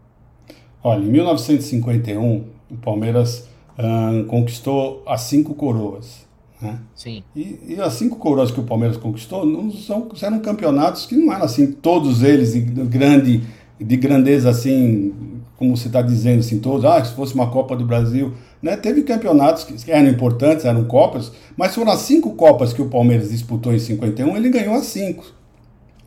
[0.84, 6.28] Olha, em 1951, o Palmeiras hum, conquistou as cinco coroas.
[6.62, 6.80] Né?
[6.96, 7.24] Sim.
[7.36, 11.34] E, e, as cinco coroas que o Palmeiras conquistou não são, eram campeonatos que não
[11.34, 13.42] eram assim, todos eles de, grande,
[13.80, 15.12] de grandeza assim,
[15.58, 18.34] como você está dizendo, assim, todos, ah, se fosse uma Copa do Brasil.
[18.62, 18.78] Né?
[18.78, 23.32] Teve campeonatos que eram importantes, eram Copas, mas foram as cinco Copas que o Palmeiras
[23.32, 25.26] disputou em 51, ele ganhou as cinco.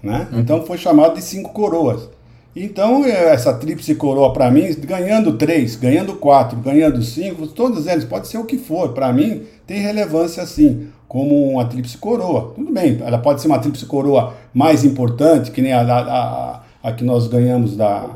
[0.00, 0.28] Né?
[0.32, 0.40] Uhum.
[0.40, 2.08] Então foi chamado de cinco coroas.
[2.56, 8.28] Então, essa tríplice coroa, para mim, ganhando três, ganhando quatro, ganhando cinco, todos eles, pode
[8.28, 12.52] ser o que for, para mim, tem relevância sim, como uma tríplice coroa.
[12.54, 16.62] Tudo bem, ela pode ser uma tríplice coroa mais importante, que nem a, a, a,
[16.82, 18.08] a que nós ganhamos da,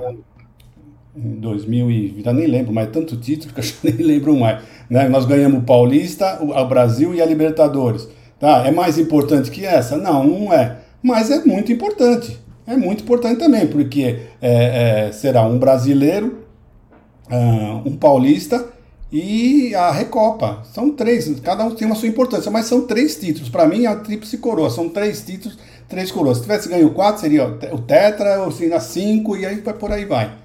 [1.16, 4.62] em 2000 e já nem lembro mais tanto título que eu já nem lembro mais.
[4.90, 5.08] Né?
[5.08, 8.08] Nós ganhamos o Paulista, o, o Brasil e a Libertadores.
[8.38, 8.66] Tá?
[8.66, 9.96] É mais importante que essa?
[9.96, 10.78] Não, não é.
[11.02, 16.44] Mas é muito importante é muito importante também, porque é, é, será um brasileiro,
[17.30, 18.62] uh, um paulista
[19.10, 20.62] e a Recopa.
[20.64, 23.48] São três, cada um tem uma sua importância, mas são três títulos.
[23.48, 24.70] Para mim, é a Tríplice Coroa.
[24.70, 26.38] São três títulos, três coroas.
[26.38, 30.36] Se tivesse ganho quatro, seria o Tetra, ou seria cinco, e aí por aí vai.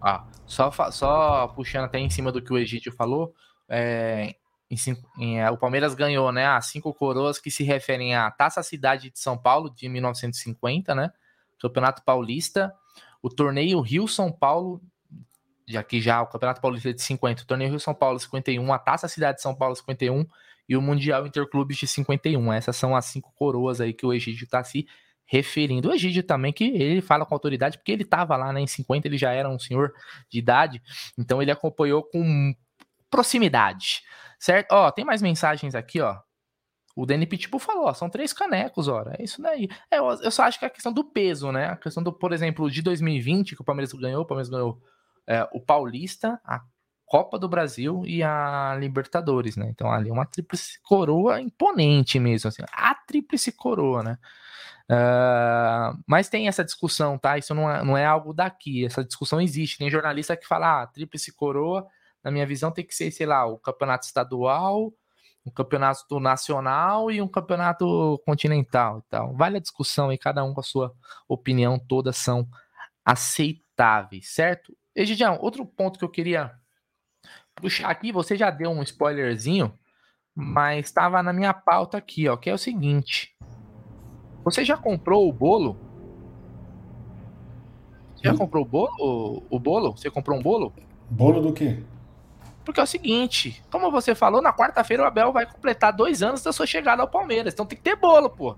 [0.00, 3.34] Ah, só, só puxando até em cima do que o Egídio falou,
[3.68, 4.34] é,
[4.70, 8.30] em cinco, em, é, o Palmeiras ganhou, né, as cinco coroas que se referem à
[8.30, 11.10] Taça Cidade de São Paulo de 1950, né,
[11.58, 12.74] Campeonato Paulista,
[13.22, 14.82] o torneio Rio São Paulo,
[15.66, 18.78] já que já o Campeonato Paulista de 50, o torneio Rio São Paulo 51, a
[18.78, 20.26] Taça Cidade de São Paulo 51
[20.68, 22.52] e o Mundial Interclubes de 51.
[22.52, 24.86] Essas são as cinco coroas aí que o Egídio está se
[25.26, 25.88] referindo.
[25.88, 29.08] O Egídio também, que ele fala com autoridade, porque ele estava lá né, em 50,
[29.08, 29.92] ele já era um senhor
[30.30, 30.82] de idade,
[31.16, 32.54] então ele acompanhou com
[33.10, 34.02] proximidade
[34.44, 34.72] Certo?
[34.72, 36.18] Ó, tem mais mensagens aqui, ó.
[36.94, 39.16] O Danny Pitbull falou, ó, são três canecos, ora.
[39.18, 39.70] É isso daí.
[39.90, 41.68] É, eu, eu, só acho que é a questão do peso, né?
[41.68, 44.82] A questão do, por exemplo, de 2020, que o Palmeiras ganhou, o Palmeiras ganhou
[45.26, 46.60] é, o Paulista, a
[47.06, 49.68] Copa do Brasil e a Libertadores, né?
[49.68, 52.62] Então ali é uma tríplice coroa imponente mesmo, assim.
[52.72, 54.18] A tríplice coroa, né?
[54.90, 57.38] Uh, mas tem essa discussão, tá?
[57.38, 58.84] Isso não é, não é algo daqui.
[58.84, 59.78] Essa discussão existe.
[59.78, 61.86] Tem jornalista que fala, ah, tríplice coroa
[62.22, 64.92] na minha visão, tem que ser, sei lá, o campeonato estadual,
[65.44, 69.36] um campeonato nacional e um campeonato continental e tal.
[69.36, 70.94] Vale a discussão e cada um com a sua
[71.28, 72.48] opinião, todas são
[73.04, 74.74] aceitáveis, certo?
[74.94, 76.52] Egidião, outro ponto que eu queria
[77.54, 79.76] puxar aqui, você já deu um spoilerzinho,
[80.34, 83.36] mas estava na minha pauta aqui, ó, que é o seguinte.
[84.44, 85.76] Você já comprou o bolo?
[88.14, 88.38] Você já hum?
[88.38, 89.42] comprou o bolo?
[89.48, 89.96] O bolo?
[89.96, 90.72] Você comprou um bolo?
[91.10, 91.82] Bolo do quê?
[92.64, 96.42] Porque é o seguinte, como você falou, na quarta-feira o Abel vai completar dois anos
[96.42, 97.52] da sua chegada ao Palmeiras.
[97.52, 98.56] Então tem que ter bolo, pô.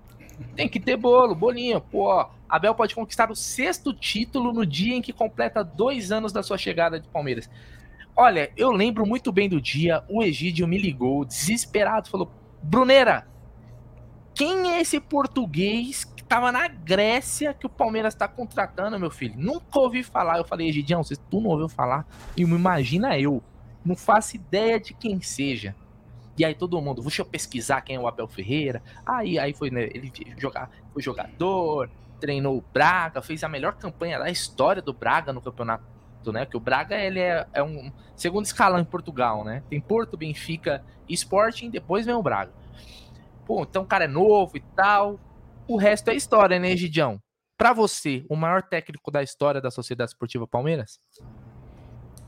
[0.55, 1.81] Tem que ter bolo, bolinho.
[1.81, 6.43] Pô, Abel pode conquistar o sexto título no dia em que completa dois anos da
[6.43, 7.49] sua chegada de Palmeiras.
[8.15, 12.31] Olha, eu lembro muito bem do dia, o Egídio me ligou, desesperado, falou:
[12.63, 13.27] Bruneira,
[14.33, 19.35] quem é esse português que tava na Grécia que o Palmeiras tá contratando, meu filho?
[19.37, 20.37] Nunca ouvi falar.
[20.37, 23.41] Eu falei, Egidião, se tu não ouviu falar, e imagina eu.
[23.85, 25.75] Não faço ideia de quem seja.
[26.37, 28.81] E aí todo mundo, deixa eu pesquisar quem é o Abel Ferreira.
[29.05, 34.19] Aí, aí foi, né, ele jogar, foi jogador, treinou o Braga, fez a melhor campanha
[34.19, 35.83] da história do Braga no campeonato,
[36.31, 36.45] né?
[36.45, 39.63] Que o Braga ele é, é um segundo escalão em Portugal, né?
[39.69, 42.51] Tem Porto, Benfica e Sporting, depois vem o Braga.
[43.45, 45.19] Pô, então o cara é novo e tal.
[45.67, 47.19] O resto é história, né, Gidião?
[47.57, 50.99] Para você, o maior técnico da história da Sociedade Esportiva Palmeiras?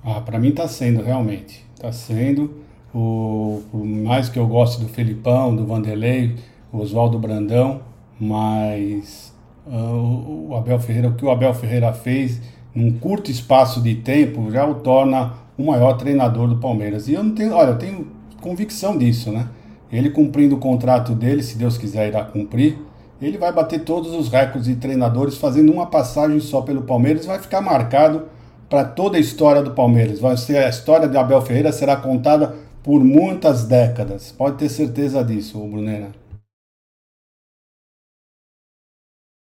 [0.04, 1.65] Ah, para mim tá sendo realmente.
[1.80, 6.36] Tá sendo o, por mais que eu goste do Felipão, do Vanderlei,
[6.71, 7.82] o Oswaldo Brandão,
[8.19, 9.34] mas
[9.67, 12.41] uh, o Abel Ferreira, o que o Abel Ferreira fez
[12.73, 17.08] num curto espaço de tempo já o torna o maior treinador do Palmeiras.
[17.08, 18.08] E eu não tenho, olha, eu tenho
[18.41, 19.47] convicção disso, né?
[19.91, 22.78] Ele cumprindo o contrato dele, se Deus quiser irá cumprir,
[23.21, 27.39] ele vai bater todos os recordes de treinadores fazendo uma passagem só pelo Palmeiras, vai
[27.39, 28.23] ficar marcado
[28.69, 30.19] para toda a história do Palmeiras.
[30.19, 34.32] Vai ser a história de Abel Ferreira será contada por muitas décadas.
[34.32, 36.12] Pode ter certeza disso, Brunera.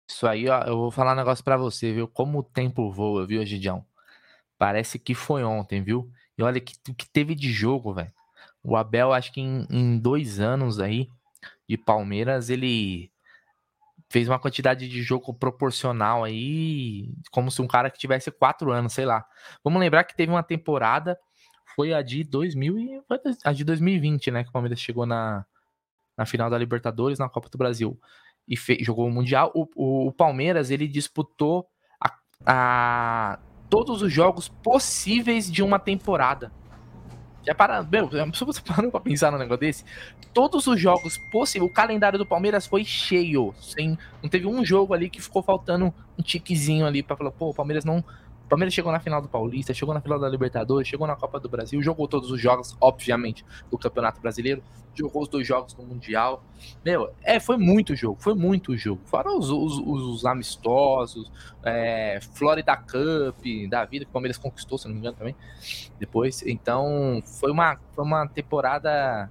[0.09, 2.07] Isso aí, ó, eu vou falar um negócio para você, viu?
[2.07, 3.85] Como o tempo voa, viu, Gidião?
[4.57, 6.11] Parece que foi ontem, viu?
[6.39, 8.13] E olha que, o que teve de jogo, velho.
[8.63, 11.09] O Abel, acho que em, em dois anos aí
[11.69, 13.11] de Palmeiras, ele
[14.09, 18.93] fez uma quantidade de jogo proporcional aí, como se um cara que tivesse quatro anos,
[18.93, 19.27] sei lá.
[19.63, 21.19] Vamos lembrar que teve uma temporada
[21.75, 23.01] foi a de 2000 e
[23.45, 24.43] a de 2020, né?
[24.43, 25.45] Que o Palmeiras chegou na,
[26.17, 27.99] na final da Libertadores, na Copa do Brasil
[28.49, 29.51] e jogou o Mundial.
[29.55, 31.67] O, o, o, Palmeiras ele disputou
[32.01, 32.13] a,
[32.47, 36.53] a, todos os jogos possíveis de uma temporada.
[37.47, 39.85] Já para, meu, você parou pra pensar num negócio desse?
[40.33, 44.95] Todos os jogos possíveis, o calendário do Palmeiras foi cheio, sem, não teve um jogo
[44.95, 48.03] ali que ficou faltando um tiquezinho ali para falar, pô, o Palmeiras não
[48.45, 51.41] o Palmeiras chegou na final do Paulista, chegou na final da Libertadores, chegou na Copa
[51.41, 54.63] do Brasil, jogou todos os jogos, obviamente, do Campeonato Brasileiro,
[54.95, 56.45] jogou os dois jogos do Mundial.
[56.85, 59.01] Meu, é, foi muito jogo, foi muito jogo.
[59.07, 61.31] Fora os, os, os amistosos,
[61.63, 65.35] é, Florida Cup da vida, que o Palmeiras conquistou, se não me engano, também.
[65.99, 66.43] Depois.
[66.47, 69.31] Então, foi uma, foi uma temporada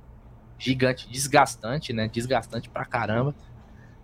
[0.58, 2.08] gigante, desgastante, né?
[2.08, 3.36] Desgastante pra caramba.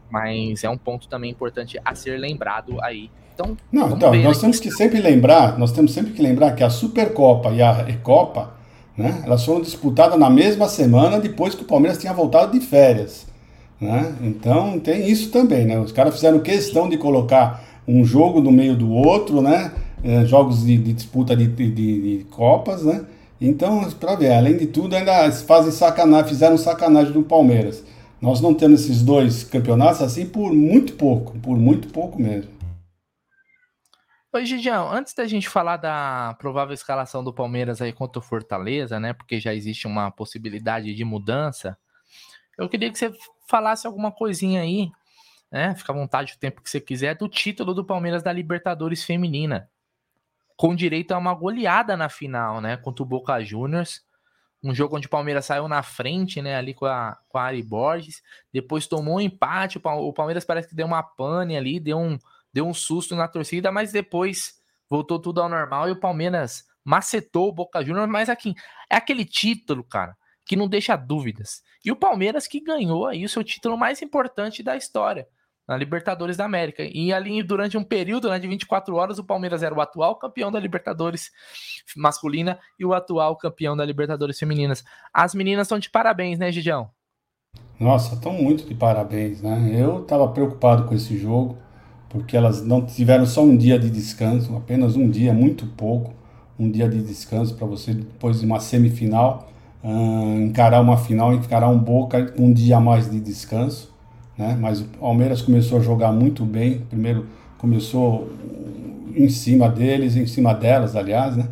[0.09, 4.59] Mas é um ponto também importante a ser lembrado aí então, não, então nós temos
[4.59, 8.51] que sempre lembrar, nós temos sempre que lembrar que a Supercopa e a Recopa,
[8.97, 13.25] né, elas foram disputadas na mesma semana depois que o Palmeiras tinha voltado de férias,
[13.79, 14.13] né?
[14.21, 15.79] Então tem isso também, né?
[15.79, 19.71] Os caras fizeram questão de colocar um jogo no meio do outro, né?
[20.03, 23.05] É, jogos de, de disputa de, de, de, copas, né?
[23.39, 27.85] Então, para ver, além de tudo, ainda fazem sacanagem, fizeram sacanagem do Palmeiras.
[28.21, 32.51] Nós não temos esses dois campeonatos assim por muito pouco, por muito pouco mesmo.
[34.33, 38.99] Oi, Gidião, antes da gente falar da provável escalação do Palmeiras aí contra o Fortaleza,
[38.99, 39.13] né?
[39.13, 41.77] Porque já existe uma possibilidade de mudança.
[42.57, 43.11] Eu queria que você
[43.47, 44.91] falasse alguma coisinha aí,
[45.49, 45.73] né?
[45.75, 49.69] Fica à vontade o tempo que você quiser, do título do Palmeiras da Libertadores Feminina.
[50.57, 52.75] Com direito a uma goleada na final, né?
[52.75, 54.05] Contra o Boca Juniors.
[54.61, 56.55] Um jogo onde o Palmeiras saiu na frente, né?
[56.55, 58.21] Ali com a, com a Ari Borges.
[58.51, 59.77] Depois tomou um empate.
[59.77, 62.17] O Palmeiras parece que deu uma pane ali, deu um
[62.53, 67.49] deu um susto na torcida, mas depois voltou tudo ao normal e o Palmeiras macetou
[67.49, 68.55] o Boca Juniors, mas aqui
[68.89, 71.61] é aquele título, cara, que não deixa dúvidas.
[71.85, 75.27] E o Palmeiras que ganhou aí o seu título mais importante da história,
[75.69, 76.83] na Libertadores da América.
[76.83, 80.51] E ali durante um período né, de 24 horas, o Palmeiras era o atual campeão
[80.51, 81.29] da Libertadores
[81.95, 84.83] masculina e o atual campeão da Libertadores femininas.
[85.13, 86.89] As meninas estão de parabéns, né, Gidião?
[87.79, 89.71] Nossa, estão muito de parabéns, né?
[89.71, 91.55] Eu estava preocupado com esse jogo
[92.09, 96.11] porque elas não tiveram só um dia de descanso, apenas um dia, muito pouco,
[96.57, 99.47] um dia de descanso para você depois de uma semifinal
[99.83, 103.88] uh, encarar uma final, encarar um Boca um dia a mais de descanso,
[104.39, 104.57] né?
[104.59, 108.29] Mas o Palmeiras começou a jogar muito bem, primeiro começou
[109.13, 111.49] em cima deles, em cima delas, aliás, né?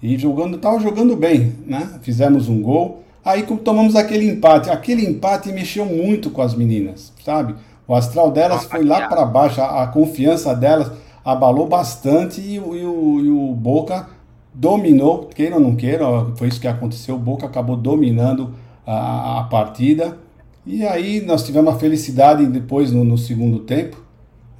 [0.00, 1.98] E jogando, estava jogando bem, né?
[2.00, 7.56] Fizemos um gol, aí tomamos aquele empate, aquele empate mexeu muito com as meninas, sabe?
[7.88, 10.92] O astral delas foi lá para baixo, a, a, confiança delas
[11.24, 14.06] abalou bastante e, e, o, e o Boca
[14.54, 16.04] dominou, queira ou não queira,
[16.36, 17.16] foi isso que aconteceu.
[17.16, 18.54] O Boca acabou dominando
[18.86, 20.18] a, a partida.
[20.68, 24.04] E aí nós tivemos a felicidade depois no, no segundo tempo,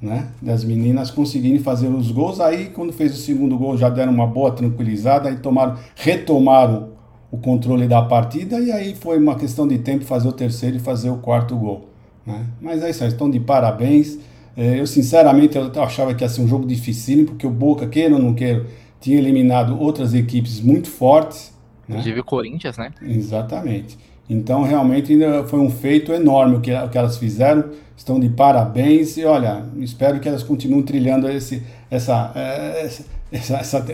[0.01, 2.39] né, das meninas conseguirem fazer os gols.
[2.39, 6.89] Aí, quando fez o segundo gol, já deram uma boa tranquilizada, aí tomaram, retomaram
[7.31, 10.79] o controle da partida, e aí foi uma questão de tempo fazer o terceiro e
[10.79, 11.87] fazer o quarto gol.
[12.25, 12.43] Né?
[12.59, 14.17] Mas é isso aí, estão de parabéns.
[14.57, 18.15] É, eu, sinceramente, eu achava que ia ser um jogo difícil, porque o Boca, queira
[18.15, 18.65] ou não queira,
[18.99, 21.53] tinha eliminado outras equipes muito fortes.
[21.87, 21.97] Né?
[21.97, 22.91] Inclusive o Corinthians, né?
[22.99, 23.95] Exatamente.
[24.29, 27.65] Então, realmente, foi um feito enorme o que, o que elas fizeram.
[27.97, 32.87] Estão de parabéns e, olha, espero que elas continuem trilhando esse, essa, é,
[33.31, 33.85] essa, essa,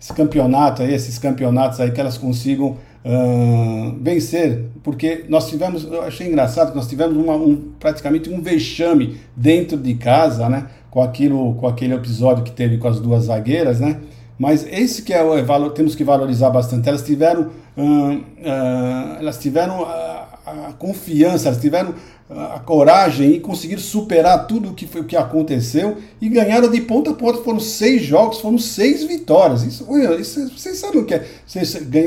[0.00, 4.66] esse campeonato aí, esses campeonatos aí, que elas consigam uh, vencer.
[4.82, 9.94] Porque nós tivemos, eu achei engraçado nós tivemos uma, um, praticamente um vexame dentro de
[9.94, 10.66] casa, né?
[10.90, 13.98] Com, aquilo, com aquele episódio que teve com as duas zagueiras, né?
[14.38, 16.88] Mas esse que é o valor, temos que valorizar bastante.
[16.88, 21.94] Elas tiveram, uh, uh, elas tiveram a, a, confiança, elas tiveram
[22.30, 26.80] a coragem e conseguiram superar tudo o que foi o que aconteceu e ganharam de
[26.80, 27.42] ponta a ponta.
[27.42, 29.64] Foram seis jogos, foram seis vitórias.
[29.64, 29.84] Isso,
[30.20, 31.26] isso vocês sabem o que é?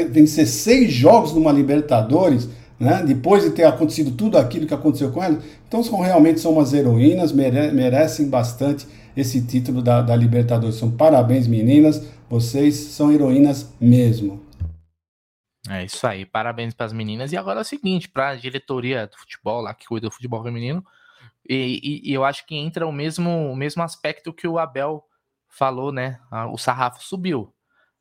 [0.10, 2.48] Vencer seis jogos numa Libertadores,
[2.80, 3.04] né?
[3.06, 5.40] Depois de ter acontecido tudo aquilo que aconteceu com elas.
[5.68, 10.76] Então são realmente são umas heroínas, mere, merecem bastante esse título da, da Libertadores.
[10.76, 12.02] São parabéns, meninas.
[12.30, 14.42] Vocês são heroínas mesmo.
[15.70, 17.32] É isso aí, parabéns para as meninas.
[17.32, 20.44] E agora é o seguinte, para a diretoria do futebol lá que cuida do futebol
[20.44, 20.86] feminino,
[21.48, 25.04] e, e, e, eu acho que entra o mesmo, o mesmo aspecto que o Abel
[25.50, 26.20] falou, né?
[26.52, 27.54] O sarrafo subiu.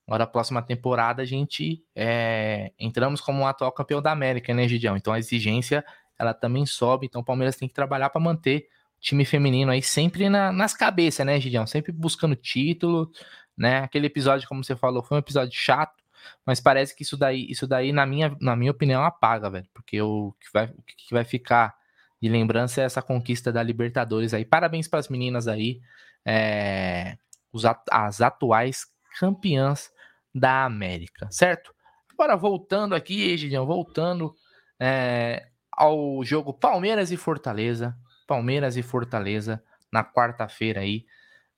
[0.06, 4.66] Agora, a próxima temporada, a gente é, entramos como um atual campeão da América, né,
[4.68, 4.96] Gidião?
[4.96, 5.84] Então a exigência
[6.18, 7.06] ela também sobe.
[7.06, 10.74] Então o Palmeiras tem que trabalhar para manter o time feminino aí sempre na, nas
[10.74, 11.66] cabeças, né, Gidião?
[11.66, 13.10] Sempre buscando título,
[13.56, 13.78] né?
[13.78, 16.01] Aquele episódio, como você falou, foi um episódio chato,
[16.44, 20.00] mas parece que isso daí, isso daí na minha, na minha opinião, apaga, velho, porque
[20.00, 21.74] o que vai, o que vai ficar
[22.20, 24.44] de lembrança é essa conquista da Libertadores aí.
[24.44, 25.80] Parabéns para as meninas aí,
[26.24, 27.16] é,
[27.52, 28.86] os, as atuais
[29.18, 29.90] campeãs
[30.34, 31.74] da América, certo?
[32.12, 34.34] Agora voltando aqui, Gideon, voltando
[34.78, 41.04] é, ao jogo Palmeiras e Fortaleza, Palmeiras e Fortaleza na quarta-feira aí.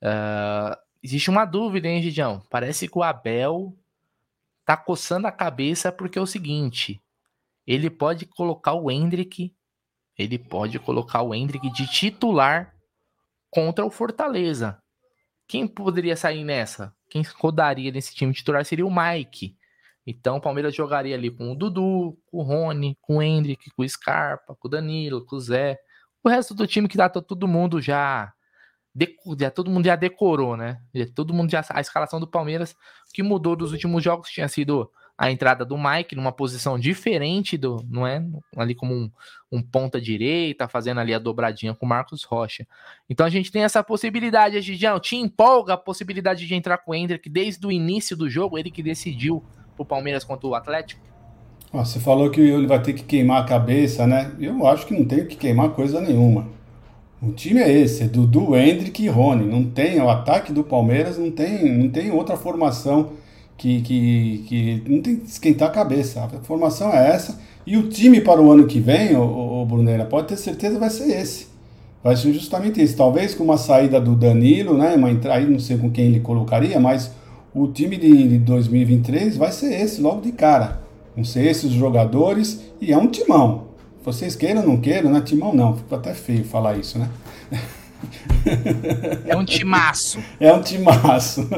[0.02, 2.42] Uh, existe uma dúvida, hein, Gidião?
[2.50, 3.76] Parece que o Abel
[4.64, 7.02] tá coçando a cabeça porque é o seguinte:
[7.66, 9.54] ele pode colocar o Hendrick,
[10.18, 12.74] ele pode colocar o Hendrick de titular
[13.50, 14.80] contra o Fortaleza.
[15.46, 16.94] Quem poderia sair nessa?
[17.10, 19.56] Quem rodaria nesse time titular seria o Mike.
[20.06, 23.82] Então o Palmeiras jogaria ali com o Dudu, com o Rony, com o Hendrick, com
[23.82, 25.78] o Scarpa, com o Danilo, com o Zé.
[26.22, 28.32] O resto do time que tá todo mundo já
[29.38, 30.80] já, todo mundo já decorou, né?
[30.94, 32.76] Já, todo mundo já a escalação do Palmeiras
[33.12, 37.84] que mudou dos últimos jogos tinha sido a entrada do Mike numa posição diferente do,
[37.88, 38.24] não é?
[38.56, 39.10] Ali como um,
[39.50, 42.66] um ponta direita, fazendo ali a dobradinha com o Marcos Rocha.
[43.08, 46.94] Então a gente tem essa possibilidade, Gigião, te empolga a possibilidade de entrar com o
[46.94, 49.42] Hendrick desde o início do jogo, ele que decidiu
[49.76, 51.00] pro Palmeiras contra o Atlético?
[51.72, 54.32] Você falou que ele vai ter que queimar a cabeça, né?
[54.38, 56.48] Eu acho que não tem que queimar coisa nenhuma.
[57.26, 59.46] O time é esse, é Dudu, Hendrick e Rony.
[59.46, 63.10] Não tem, o ataque do Palmeiras não tem, não tem outra formação
[63.56, 66.22] que, que, que não tem que esquentar a cabeça.
[66.22, 67.40] A formação é essa.
[67.66, 70.90] E o time para o ano que vem, o, o Brunera, pode ter certeza vai
[70.90, 71.46] ser esse.
[72.02, 72.96] Vai ser justamente isso.
[72.96, 74.94] Talvez com uma saída do Danilo, né?
[74.94, 77.10] Uma entrada, não sei com quem ele colocaria, mas
[77.54, 80.82] o time de, de 2023 vai ser esse logo de cara.
[81.14, 83.73] Vão ser esses os jogadores e é um timão.
[84.04, 87.08] Vocês queiram ou não queiram, não é timão não, fica até feio falar isso, né?
[89.26, 90.18] É um timaço.
[90.38, 91.48] É um timaço.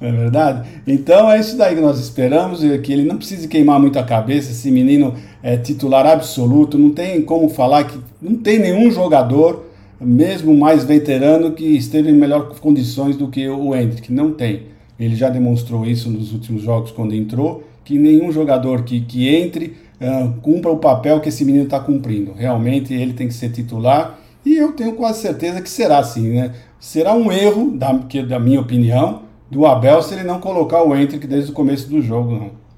[0.00, 0.68] É verdade?
[0.86, 4.52] Então é isso daí que nós esperamos, que ele não precise queimar muito a cabeça,
[4.52, 9.64] esse menino é titular absoluto, não tem como falar que não tem nenhum jogador,
[10.00, 14.66] mesmo mais veterano, que esteve em melhores condições do que o Hendrick, não tem.
[15.00, 19.87] Ele já demonstrou isso nos últimos jogos quando entrou, que nenhum jogador que, que entre
[20.00, 22.32] uh, cumpra o papel que esse menino está cumprindo.
[22.32, 26.54] Realmente ele tem que ser titular e eu tenho quase certeza que será assim, né?
[26.78, 30.94] Será um erro, da, que, da minha opinião, do Abel se ele não colocar o
[30.94, 32.68] Hendrick desde o começo do jogo, não.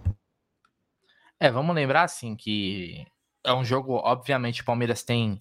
[1.38, 3.04] É, vamos lembrar assim que
[3.44, 5.40] é um jogo, obviamente, o Palmeiras tem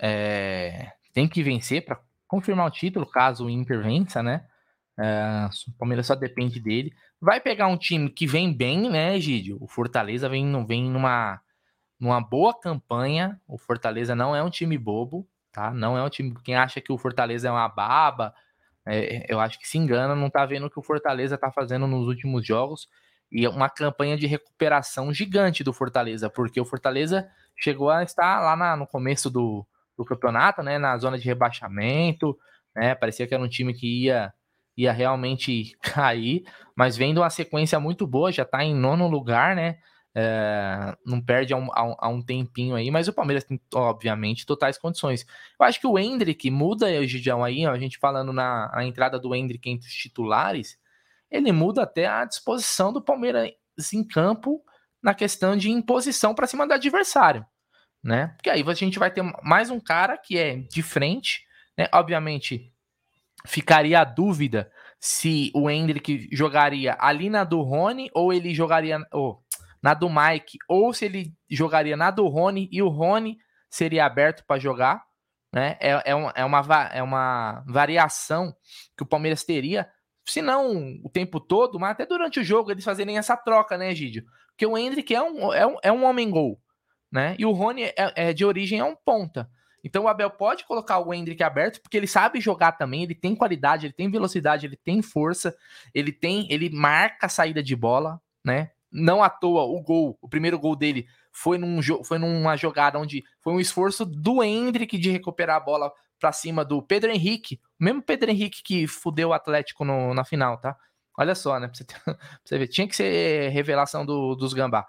[0.00, 4.44] é, tem que vencer para confirmar o título, caso o Inter vença, né?
[4.98, 6.92] É, o Palmeiras só depende dele.
[7.20, 9.58] Vai pegar um time que vem bem, né, Egídio?
[9.60, 11.40] O Fortaleza vem, vem numa,
[12.00, 13.40] numa boa campanha.
[13.46, 15.72] O Fortaleza não é um time bobo, tá?
[15.72, 16.34] Não é um time.
[16.44, 18.34] Quem acha que o Fortaleza é uma baba,
[18.88, 21.86] É, eu acho que se engana, não tá vendo o que o Fortaleza tá fazendo
[21.88, 22.88] nos últimos jogos
[23.32, 28.40] e é uma campanha de recuperação gigante do Fortaleza, porque o Fortaleza chegou a estar
[28.40, 29.66] lá na, no começo do,
[29.98, 32.38] do campeonato, né, na zona de rebaixamento,
[32.76, 34.32] né, parecia que era um time que ia
[34.76, 39.78] ia realmente cair, mas vendo uma sequência muito boa, já tá em nono lugar, né?
[40.18, 41.68] É, não perde há um,
[42.02, 45.26] um, tempinho aí, mas o Palmeiras tem, obviamente, totais condições.
[45.60, 48.82] Eu acho que o Hendrick muda o Gidião aí, ó, a gente falando na, na,
[48.82, 50.78] entrada do Hendrick entre os titulares,
[51.30, 53.52] ele muda até a disposição do Palmeiras
[53.92, 54.64] em campo
[55.02, 57.44] na questão de imposição para cima do adversário,
[58.02, 58.28] né?
[58.36, 61.44] Porque aí a gente vai ter mais um cara que é de frente,
[61.76, 61.88] né?
[61.92, 62.72] Obviamente,
[63.46, 68.98] ficaria a dúvida se o Hendrick jogaria ali na do Rony ou ele jogaria.
[69.12, 69.38] Oh,
[69.82, 73.38] na do Mike, ou se ele jogaria na do Rony e o Rony
[73.70, 75.04] seria aberto para jogar,
[75.52, 75.76] né?
[75.80, 78.52] É, é, uma, é, uma, é uma variação
[78.96, 79.88] que o Palmeiras teria,
[80.26, 83.94] se não o tempo todo, mas até durante o jogo eles fazerem essa troca, né,
[83.94, 84.24] Gídio?
[84.48, 86.60] Porque o Hendrick é um, é um, é um homem-gol,
[87.12, 87.36] né?
[87.38, 89.48] E o Rony é, é, de origem é um ponta.
[89.86, 93.36] Então o Abel pode colocar o Hendrick aberto, porque ele sabe jogar também, ele tem
[93.36, 95.56] qualidade, ele tem velocidade, ele tem força,
[95.94, 98.72] ele tem, ele marca a saída de bola, né?
[98.90, 103.22] não à toa o gol, o primeiro gol dele foi, num, foi numa jogada onde
[103.40, 107.84] foi um esforço do Hendrick de recuperar a bola para cima do Pedro Henrique, o
[107.84, 110.76] mesmo Pedro Henrique que fudeu o Atlético no, na final, tá?
[111.18, 111.68] Olha só, né?
[111.68, 114.86] Pra você, ter, pra você ver, tinha que ser revelação do, dos Gambá.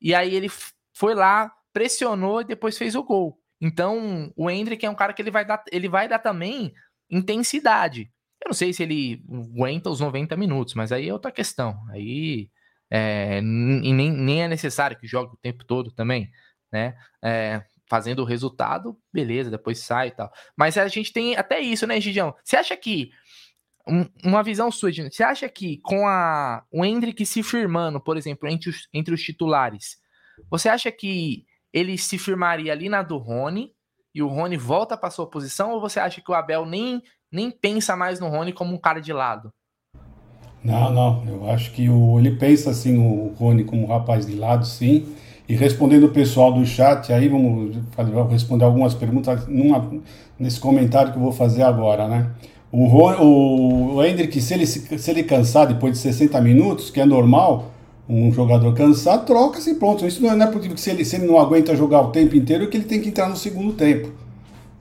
[0.00, 0.50] E aí ele
[0.92, 3.40] foi lá, pressionou e depois fez o gol.
[3.60, 6.72] Então, o Hendrick é um cara que ele vai dar, ele vai dar também
[7.10, 8.10] intensidade.
[8.42, 11.76] Eu não sei se ele aguenta os 90 minutos, mas aí é outra questão.
[11.90, 12.48] Aí
[12.90, 16.30] é, e nem, nem é necessário que jogue o tempo todo também,
[16.72, 16.96] né?
[17.22, 20.32] É, fazendo o resultado, beleza, depois sai e tal.
[20.56, 22.34] Mas a gente tem até isso, né, Gidião?
[22.44, 23.10] Você acha que
[23.86, 28.48] um, uma visão sua, você acha que com a o Hendrick se firmando, por exemplo,
[28.48, 29.98] entre os, entre os titulares,
[30.50, 33.72] você acha que ele se firmaria ali na do Rony
[34.14, 37.50] e o Rony volta para sua posição ou você acha que o Abel nem nem
[37.50, 39.52] pensa mais no Rony como um cara de lado?
[40.64, 41.24] Não, não.
[41.26, 45.06] Eu acho que o, ele pensa assim o Rony como um rapaz de lado, sim.
[45.48, 47.76] E respondendo o pessoal do chat, aí vamos
[48.30, 49.90] responder algumas perguntas numa,
[50.38, 52.30] nesse comentário que eu vou fazer agora, né?
[52.70, 57.06] O, o, o Hendrick, se ele, se ele cansar depois de 60 minutos, que é
[57.06, 57.70] normal,
[58.08, 60.06] um jogador cansar, troca-se e pronto.
[60.06, 62.68] Isso não é, é porque se ele, se ele não aguenta jogar o tempo inteiro,
[62.68, 64.10] que ele tem que entrar no segundo tempo.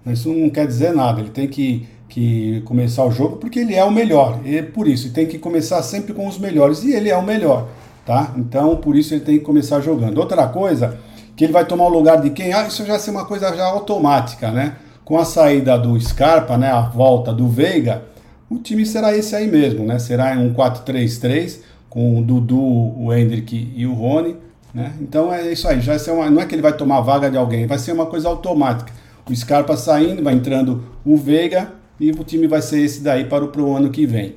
[0.06, 1.20] Isso não quer dizer nada.
[1.20, 4.40] Ele tem que que começar o jogo porque ele é o melhor.
[4.46, 7.68] E por isso, tem que começar sempre com os melhores e ele é o melhor,
[8.06, 8.34] tá?
[8.38, 10.18] Então, por isso ele tem que começar jogando.
[10.18, 10.98] Outra coisa,
[11.36, 12.54] que ele vai tomar o lugar de quem?
[12.54, 14.78] Ah, isso já é uma coisa já automática, né?
[15.04, 18.04] Com a saída do Scarpa, né, a volta do Veiga,
[18.50, 20.00] o time será esse aí mesmo, né?
[20.00, 21.60] Será um 4-3-3
[21.90, 24.36] com o Dudu, o Hendrick e o Rony,
[24.74, 24.94] né?
[25.02, 27.66] Então é isso aí, já uma, não é que ele vai tomar vaga de alguém,
[27.66, 28.92] vai ser uma coisa automática.
[29.30, 33.44] O Scarpa saindo, vai entrando o Veiga e o time vai ser esse daí para
[33.44, 34.36] o ano que vem.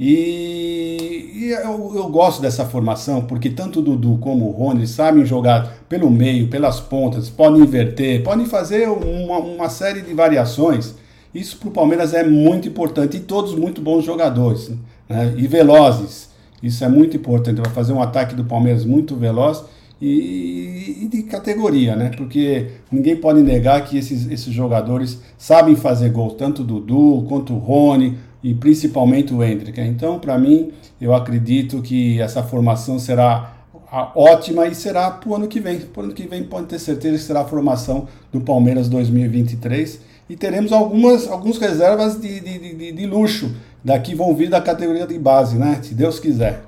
[0.00, 5.24] E, e eu, eu, gosto dessa formação porque tanto o Dudu como o Rony sabem
[5.24, 10.94] jogar pelo meio, pelas pontas, podem inverter, podem fazer uma, uma série de variações.
[11.32, 14.72] Isso para o Palmeiras é muito importante e todos muito bons jogadores
[15.08, 15.34] né?
[15.36, 16.31] e velozes.
[16.62, 17.60] Isso é muito importante.
[17.60, 19.64] Vai fazer um ataque do Palmeiras muito veloz
[20.00, 22.10] e, e, de categoria, né?
[22.16, 27.54] Porque ninguém pode negar que esses, esses jogadores sabem fazer gol, tanto o Dudu quanto
[27.54, 29.80] o Rony e principalmente o Hendrick.
[29.80, 33.56] Então, para mim, eu acredito que essa formação será
[34.14, 35.78] ótima e será para o ano que vem.
[35.80, 40.00] Para o ano que vem, pode ter certeza que será a formação do Palmeiras 2023
[40.28, 43.54] e teremos algumas alguns reservas de, de, de, de luxo.
[43.84, 45.82] Daqui vão vir da categoria de base, né?
[45.82, 46.62] Se Deus quiser.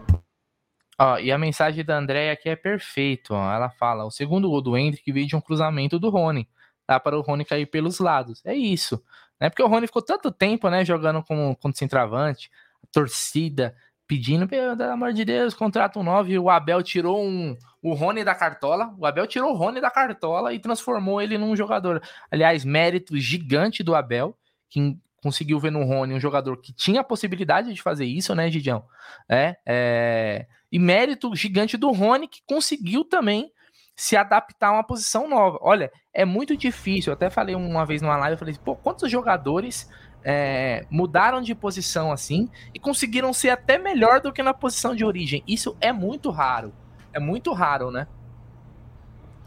[0.99, 3.35] Ó, e a mensagem da Andréia aqui é perfeito.
[3.35, 3.53] Ó.
[3.53, 6.49] Ela fala: o segundo gol do Hendrick veio de um cruzamento do Rony.
[6.89, 8.43] Dá para o Rony cair pelos lados.
[8.45, 9.03] É isso.
[9.41, 9.49] Né?
[9.49, 12.51] Porque o Rony ficou tanto tempo né, jogando como, como centroavante,
[12.83, 13.75] a torcida
[14.07, 16.39] pedindo, pelo amor de Deus, contrato um 9.
[16.39, 18.95] O Abel tirou um, o Rony da cartola.
[18.99, 22.03] O Abel tirou o Rony da cartola e transformou ele num jogador.
[22.31, 24.37] Aliás, mérito gigante do Abel,
[24.69, 28.51] que conseguiu ver no Rony um jogador que tinha a possibilidade de fazer isso, né,
[28.51, 28.85] Gidião?
[29.27, 33.51] É, é, e mérito gigante do Rony, que conseguiu também
[33.97, 35.59] se adaptar a uma posição nova.
[35.63, 37.11] Olha, é muito difícil.
[37.11, 39.89] Eu até falei uma vez numa live, eu falei, pô, quantos jogadores
[40.23, 45.07] é, mudaram de posição assim e conseguiram ser até melhor do que na posição de
[45.07, 45.43] origem?
[45.49, 46.75] Isso é muito raro.
[47.15, 48.07] É muito raro, né?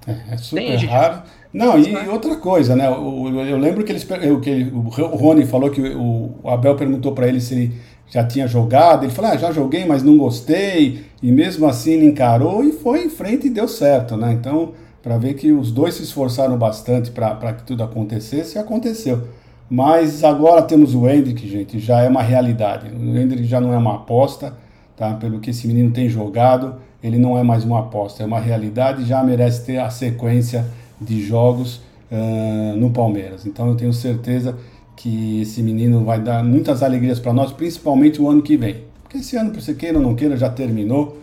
[0.08, 1.24] É, é super Tem, raro.
[1.58, 2.08] Não, e é.
[2.08, 2.86] outra coisa, né?
[2.88, 7.56] eu lembro que, eles, que o Rony falou que o Abel perguntou para ele se
[7.56, 7.74] ele
[8.08, 9.04] já tinha jogado.
[9.04, 11.06] Ele falou: ah, já joguei, mas não gostei.
[11.22, 14.34] E mesmo assim ele encarou e foi em frente e deu certo, né?
[14.34, 19.24] Então, para ver que os dois se esforçaram bastante para que tudo acontecesse, e aconteceu.
[19.68, 22.88] Mas agora temos o Hendrick, gente, já é uma realidade.
[22.90, 24.54] O Hendrick já não é uma aposta,
[24.96, 25.16] tá?
[25.16, 29.06] Pelo que esse menino tem jogado, ele não é mais uma aposta, é uma realidade
[29.06, 30.64] já merece ter a sequência
[31.00, 31.82] de jogos
[32.12, 33.46] uh, no Palmeiras.
[33.46, 34.58] Então eu tenho certeza
[34.96, 38.78] que esse menino vai dar muitas alegrias para nós, principalmente o ano que vem.
[39.04, 41.20] Porque esse ano, por você queira ou não queira, já terminou.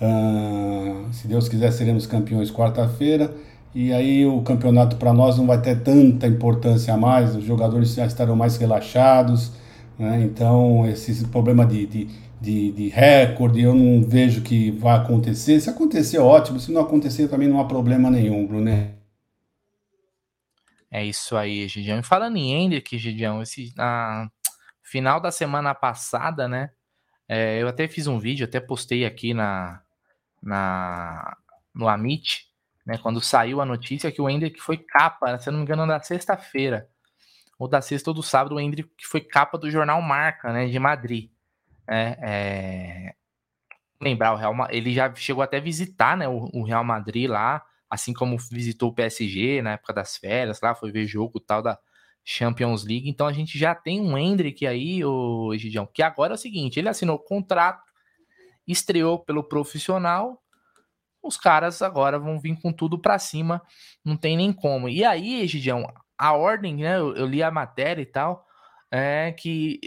[0.00, 3.32] Uh, se Deus quiser, seremos campeões quarta-feira.
[3.74, 7.94] E aí o campeonato para nós não vai ter tanta importância a mais, os jogadores
[7.94, 9.52] já estarão mais relaxados.
[9.98, 10.22] Né?
[10.24, 12.08] Então, esse problema de, de,
[12.40, 15.60] de, de recorde eu não vejo que vai acontecer.
[15.60, 16.58] Se acontecer, ótimo.
[16.58, 18.97] Se não acontecer, também não há problema nenhum, Bruno.
[20.90, 21.98] É isso aí, Gidião.
[21.98, 24.30] E falando em Hendrick, Gidião, esse, na
[24.82, 26.70] final da semana passada, né?
[27.28, 29.82] É, eu até fiz um vídeo, até postei aqui na,
[30.42, 31.36] na
[31.74, 32.48] no Amit,
[32.86, 32.96] né?
[32.98, 36.00] Quando saiu a notícia que o Hendrick foi capa, se eu não me engano, da
[36.00, 36.88] sexta-feira,
[37.58, 40.66] ou da sexta ou do sábado, o Hendrick foi capa do jornal Marca, né?
[40.66, 41.30] De Madrid.
[41.86, 43.14] É, é...
[44.00, 46.26] Lembrar o Real, ele já chegou até visitar, né?
[46.28, 50.74] O, o Real Madrid lá assim como visitou o PSG na época das férias, lá
[50.74, 51.78] foi ver jogo tal da
[52.24, 53.08] Champions League.
[53.08, 56.78] Então a gente já tem um Hendrick aí, o Egidião, que agora é o seguinte,
[56.78, 57.92] ele assinou o contrato,
[58.66, 60.42] estreou pelo profissional,
[61.22, 63.62] os caras agora vão vir com tudo para cima,
[64.04, 64.88] não tem nem como.
[64.88, 65.86] E aí, Egidião,
[66.16, 68.46] a ordem, né, eu, eu li a matéria e tal,
[68.90, 69.80] é que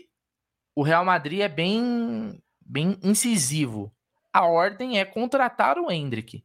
[0.76, 3.94] o Real Madrid é bem bem incisivo.
[4.32, 6.44] A ordem é contratar o Hendrick.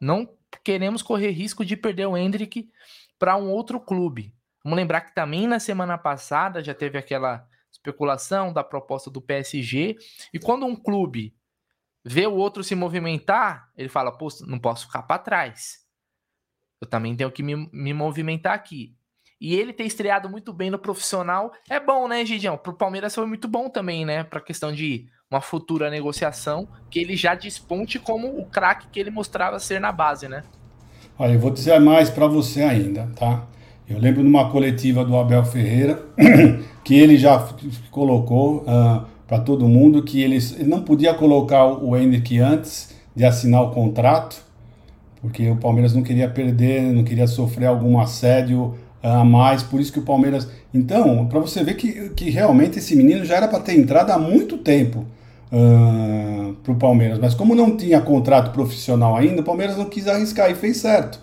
[0.00, 0.26] Não
[0.64, 2.70] queremos correr risco de perder o Hendrick
[3.18, 4.34] para um outro clube.
[4.64, 9.96] Vamos lembrar que também na semana passada já teve aquela especulação da proposta do PSG.
[10.32, 11.34] E quando um clube
[12.04, 15.86] vê o outro se movimentar, ele fala: Pô, não posso ficar para trás.
[16.80, 18.96] Eu também tenho que me, me movimentar aqui.
[19.40, 22.58] E ele ter estreado muito bem no profissional é bom, né, Gidião?
[22.58, 24.22] Para o Palmeiras foi muito bom também, né?
[24.22, 29.00] Para a questão de uma futura negociação, que ele já desponte como o craque que
[29.00, 30.42] ele mostrava ser na base, né?
[31.18, 33.46] Olha, eu vou dizer mais para você ainda, tá?
[33.88, 36.02] Eu lembro numa coletiva do Abel Ferreira
[36.84, 37.38] que ele já
[37.90, 42.94] colocou uh, ah, para todo mundo que ele, ele, não podia colocar o Henrique antes
[43.16, 44.44] de assinar o contrato,
[45.20, 49.92] porque o Palmeiras não queria perder, não queria sofrer algum assédio a mais, por isso
[49.92, 50.48] que o Palmeiras.
[50.72, 54.18] Então, para você ver que, que realmente esse menino já era para ter entrado há
[54.18, 55.04] muito tempo
[55.52, 60.06] uh, para o Palmeiras, mas como não tinha contrato profissional ainda, o Palmeiras não quis
[60.06, 61.20] arriscar e fez certo,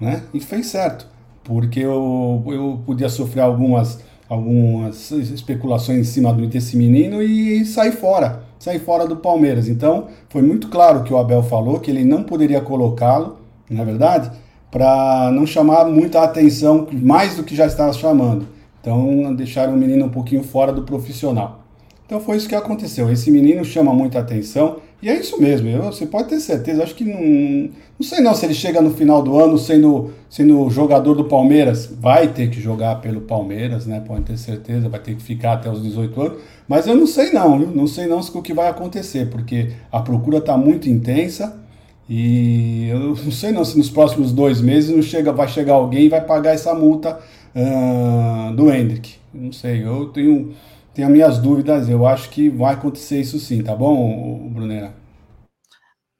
[0.00, 0.22] né?
[0.32, 1.06] E fez certo,
[1.44, 8.42] porque eu, eu podia sofrer algumas, algumas especulações em cima desse menino e sair fora,
[8.58, 9.68] sair fora do Palmeiras.
[9.68, 13.38] Então, foi muito claro que o Abel falou que ele não poderia colocá-lo,
[13.70, 14.43] na é verdade
[14.74, 18.48] para não chamar muita atenção, mais do que já estava chamando.
[18.80, 21.62] Então, deixaram o menino um pouquinho fora do profissional.
[22.04, 23.08] Então, foi isso que aconteceu.
[23.08, 25.68] Esse menino chama muita atenção e é isso mesmo.
[25.68, 26.82] Eu, você pode ter certeza.
[26.82, 30.68] Acho que não, não sei não se ele chega no final do ano sendo, sendo
[30.70, 31.86] jogador do Palmeiras.
[31.86, 34.02] Vai ter que jogar pelo Palmeiras, né?
[34.04, 34.88] Pode ter certeza.
[34.88, 36.38] Vai ter que ficar até os 18 anos.
[36.66, 37.68] Mas eu não sei não, viu?
[37.68, 41.62] Não sei não o que vai acontecer, porque a procura está muito intensa.
[42.08, 46.04] E eu não sei não se nos próximos dois meses não chega, vai chegar alguém
[46.04, 47.18] e vai pagar essa multa
[47.54, 49.16] uh, do Hendrick.
[49.32, 50.54] Não sei, eu tenho,
[50.92, 54.94] tenho minhas dúvidas, eu acho que vai acontecer isso sim, tá bom, Brunera?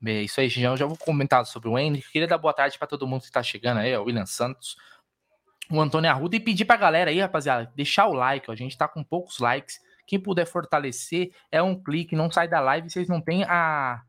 [0.06, 2.10] É isso aí, já, já vou comentar sobre o Hendrick.
[2.10, 4.76] Queria dar boa tarde para todo mundo que está chegando aí, o William Santos,
[5.70, 8.56] o Antônio Arruda, e pedir para a galera aí, rapaziada, deixar o like, ó, a
[8.56, 9.78] gente está com poucos likes.
[10.06, 14.02] Quem puder fortalecer, é um clique, não sai da live, vocês não têm a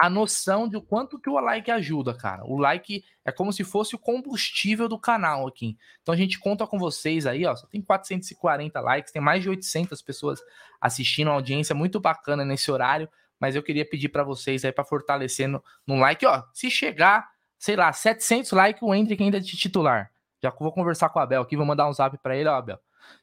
[0.00, 2.42] a noção de o quanto que o like ajuda, cara.
[2.46, 5.76] O like é como se fosse o combustível do canal aqui.
[6.00, 7.54] Então a gente conta com vocês aí, ó.
[7.54, 10.40] Só tem 440 likes, tem mais de 800 pessoas
[10.80, 13.10] assistindo, uma audiência muito bacana nesse horário.
[13.38, 16.44] Mas eu queria pedir para vocês aí para fortalecer no, no, like, ó.
[16.54, 17.28] Se chegar,
[17.58, 20.10] sei lá, 700 likes, o Hendrick ainda é de titular.
[20.42, 22.78] Já vou conversar com o Abel aqui, vou mandar um zap para ele, ó, Abel.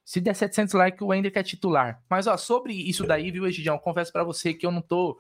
[0.05, 2.03] Se der 700 likes, o Hendrick é titular.
[2.07, 3.79] Mas, ó, sobre isso daí, viu, Egidião?
[3.79, 5.19] Confesso para você que eu não tô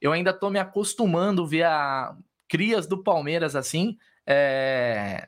[0.00, 2.16] eu ainda tô me acostumando ver a
[2.48, 5.26] crias do Palmeiras assim, é,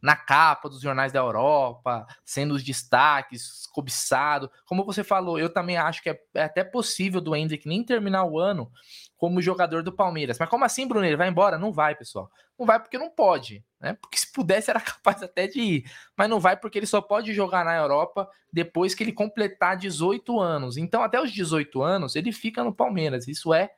[0.00, 4.50] na capa dos jornais da Europa, sendo os destaques, cobiçado.
[4.66, 8.24] Como você falou, eu também acho que é, é até possível do Hendrick nem terminar
[8.24, 8.70] o ano
[9.16, 10.38] como jogador do Palmeiras.
[10.38, 11.04] Mas como assim, Bruno?
[11.04, 11.58] Ele vai embora?
[11.58, 12.30] Não vai, pessoal.
[12.56, 13.94] Não vai porque não pode, né?
[14.00, 17.32] Porque se pudesse era capaz até de ir, mas não vai porque ele só pode
[17.32, 20.76] jogar na Europa depois que ele completar 18 anos.
[20.76, 23.26] Então, até os 18 anos, ele fica no Palmeiras.
[23.26, 23.70] Isso é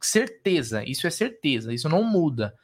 [0.00, 2.54] certeza, isso é certeza, isso não muda.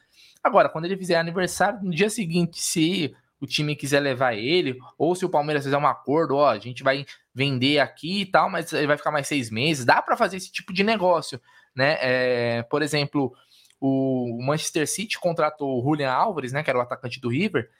[0.42, 5.14] Agora, quando ele fizer aniversário, no dia seguinte, se o time quiser levar ele, ou
[5.14, 8.72] se o Palmeiras fizer um acordo, ó, a gente vai vender aqui e tal, mas
[8.72, 11.40] ele vai ficar mais seis meses, dá para fazer esse tipo de negócio,
[11.74, 11.98] né?
[12.00, 13.32] É, por exemplo,
[13.80, 17.70] o Manchester City contratou o Julian Álvares, né, que era o atacante do River,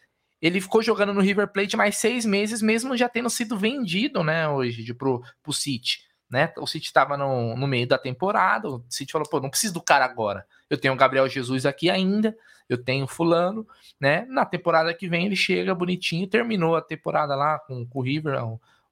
[0.41, 4.49] ele ficou jogando no River Plate mais seis meses, mesmo já tendo sido vendido, né,
[4.49, 6.53] hoje, de, pro, pro City né?
[6.57, 9.83] O City estava no, no, meio da temporada, o City falou, pô, não preciso do
[9.83, 10.47] cara agora.
[10.70, 12.37] Eu tenho o Gabriel Jesus aqui ainda,
[12.68, 13.66] eu tenho fulano,
[14.01, 14.24] né?
[14.28, 18.39] Na temporada que vem ele chega bonitinho, terminou a temporada lá com, com o River,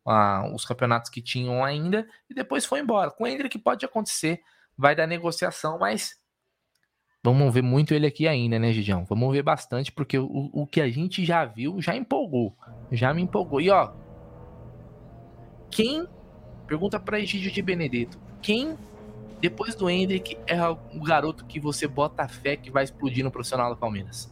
[0.04, 3.12] a, os campeonatos que tinham ainda, e depois foi embora.
[3.12, 4.42] Com o que pode acontecer,
[4.76, 6.18] vai dar negociação, mas
[7.22, 9.04] vamos ver muito ele aqui ainda, né, Gidião?
[9.04, 12.56] Vamos ver bastante, porque o, o que a gente já viu já empolgou,
[12.90, 13.60] já me empolgou.
[13.60, 13.92] E ó,
[15.70, 16.04] quem
[16.68, 18.18] Pergunta para Egídio de Benedetto.
[18.42, 18.74] Quem,
[19.40, 23.70] depois do Hendrick, é o garoto que você bota fé que vai explodir no profissional
[23.70, 24.28] do Palmeiras?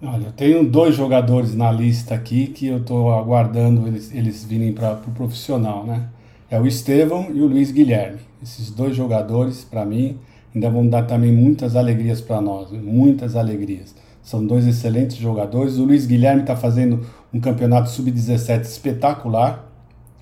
[0.00, 4.72] Olha, eu tenho dois jogadores na lista aqui que eu estou aguardando eles, eles virem
[4.72, 6.08] para o pro profissional, né?
[6.48, 8.20] É o Estevão e o Luiz Guilherme.
[8.40, 10.16] Esses dois jogadores, para mim,
[10.54, 13.96] ainda vão dar também muitas alegrias para nós, muitas alegrias.
[14.22, 15.78] São dois excelentes jogadores.
[15.78, 17.04] O Luiz Guilherme está fazendo
[17.34, 19.67] um campeonato sub-17 espetacular.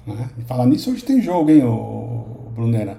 [0.07, 0.31] Né?
[0.39, 2.99] E falar nisso, hoje tem jogo, hein, o, Brunera?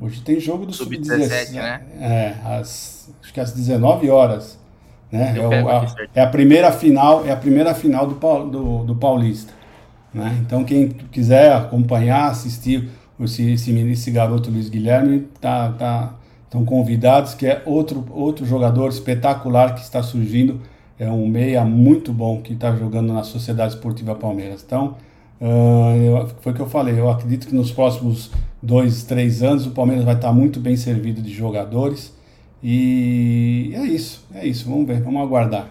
[0.00, 1.82] Hoje tem jogo do Sub-17, né?
[2.00, 4.58] É, às, acho que às 19 horas.
[5.10, 5.34] Né?
[5.38, 8.14] É, o, a, é, a, primeira final, é a primeira final do,
[8.50, 9.52] do, do Paulista.
[10.12, 10.36] Né?
[10.40, 12.88] Então quem quiser acompanhar, assistir
[13.20, 18.88] esse, esse, esse garoto Luiz Guilherme, tá, tá, estão convidados, que é outro, outro jogador
[18.88, 20.60] espetacular que está surgindo.
[20.98, 24.62] É um meia muito bom que está jogando na Sociedade Esportiva Palmeiras.
[24.66, 24.96] Então,
[25.40, 26.98] Uh, eu, foi o que eu falei.
[26.98, 28.30] Eu acredito que nos próximos
[28.62, 32.16] dois, três anos o Palmeiras vai estar muito bem servido de jogadores.
[32.62, 34.68] E é isso, é isso.
[34.68, 35.68] Vamos ver, vamos aguardar.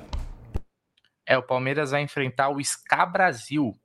[1.28, 3.76] É, o Palmeiras vai enfrentar o SCA Brasil,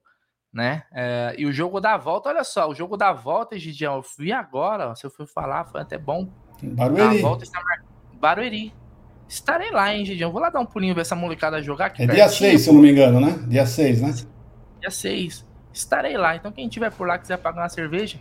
[0.52, 0.82] né?
[0.92, 4.30] É, e o jogo da volta, olha só, o jogo da volta, Gidião, eu vi
[4.30, 6.28] agora, se eu for falar, foi até bom.
[6.62, 7.18] Barueri.
[7.18, 7.82] A volta está mar...
[8.20, 8.74] Barueri.
[9.26, 10.30] Estarei lá, hein, Gidião?
[10.30, 12.02] Vou lá dar um pulinho ver essa molecada jogar aqui.
[12.02, 13.42] É dia 6, se eu não me engano, né?
[13.48, 14.14] Dia 6, né?
[14.80, 15.49] Dia 6
[15.80, 16.36] estarei lá.
[16.36, 18.18] Então, quem tiver por lá quiser pagar uma cerveja,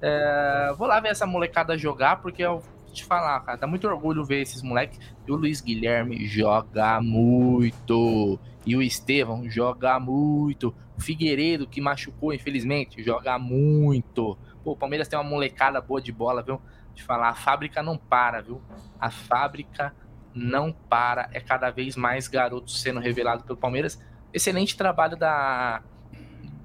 [0.00, 3.86] é, vou lá ver essa molecada jogar, porque eu vou te falar, cara, dá muito
[3.86, 4.98] orgulho ver esses moleques.
[5.26, 8.38] E o Luiz Guilherme joga muito.
[8.64, 10.74] E o Estevão joga muito.
[10.96, 14.36] O Figueiredo, que machucou, infelizmente, joga muito.
[14.64, 16.60] Pô, o Palmeiras tem uma molecada boa de bola, viu?
[16.94, 18.60] De falar, a fábrica não para, viu?
[19.00, 19.94] A fábrica
[20.34, 21.28] não para.
[21.32, 24.00] É cada vez mais garotos sendo revelados pelo Palmeiras.
[24.32, 25.82] Excelente trabalho da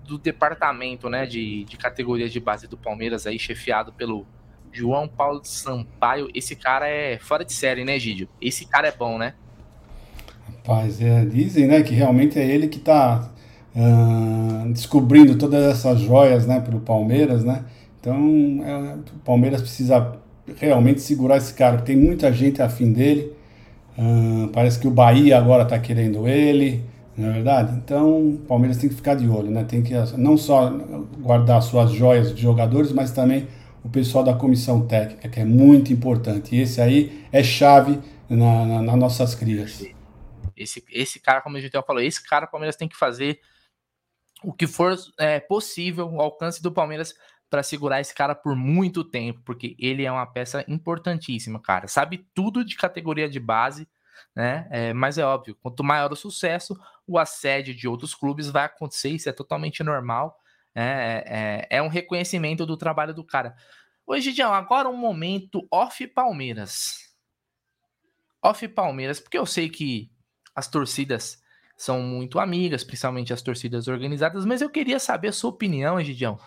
[0.06, 4.26] do departamento né, de, de categorias de base do Palmeiras, aí, chefiado pelo
[4.72, 6.30] João Paulo Sampaio.
[6.34, 8.28] Esse cara é fora de série, né, Gídio?
[8.42, 9.34] Esse cara é bom, né?
[10.48, 13.30] Rapaz, é, dizem né, que realmente é ele que está
[13.76, 17.64] uh, descobrindo todas essas joias né, para o Palmeiras, né?
[18.00, 20.18] Então, é, o Palmeiras precisa
[20.58, 23.32] realmente segurar esse cara, tem muita gente afim dele.
[23.98, 26.84] Uh, parece que o Bahia agora está querendo ele.
[27.16, 27.76] Não é verdade?
[27.76, 29.64] Então, o Palmeiras tem que ficar de olho, né?
[29.64, 30.70] Tem que não só
[31.20, 33.48] guardar suas joias de jogadores, mas também
[33.84, 36.56] o pessoal da comissão técnica, que é muito importante.
[36.56, 38.00] E esse aí é chave
[38.30, 39.86] na, na, nas nossas crias.
[40.56, 43.40] Esse, esse cara, como a gente falou, esse cara o Palmeiras tem que fazer
[44.44, 47.14] o que for é, possível, o alcance do Palmeiras
[47.50, 51.88] para segurar esse cara por muito tempo, porque ele é uma peça importantíssima, cara.
[51.88, 53.88] Sabe tudo de categoria de base,
[54.36, 54.68] né?
[54.72, 56.76] É, mas é óbvio, quanto maior o sucesso,
[57.08, 60.38] o assédio de outros clubes vai acontecer, isso é totalmente normal.
[60.76, 60.84] Né?
[60.84, 63.56] É, é, é um reconhecimento do trabalho do cara.
[64.06, 67.14] Hoje, Gidião, agora um momento off Palmeiras.
[68.42, 70.12] Off Palmeiras, porque eu sei que
[70.56, 71.42] as torcidas
[71.78, 76.38] são muito amigas, principalmente as torcidas organizadas, mas eu queria saber a sua opinião, Gidião,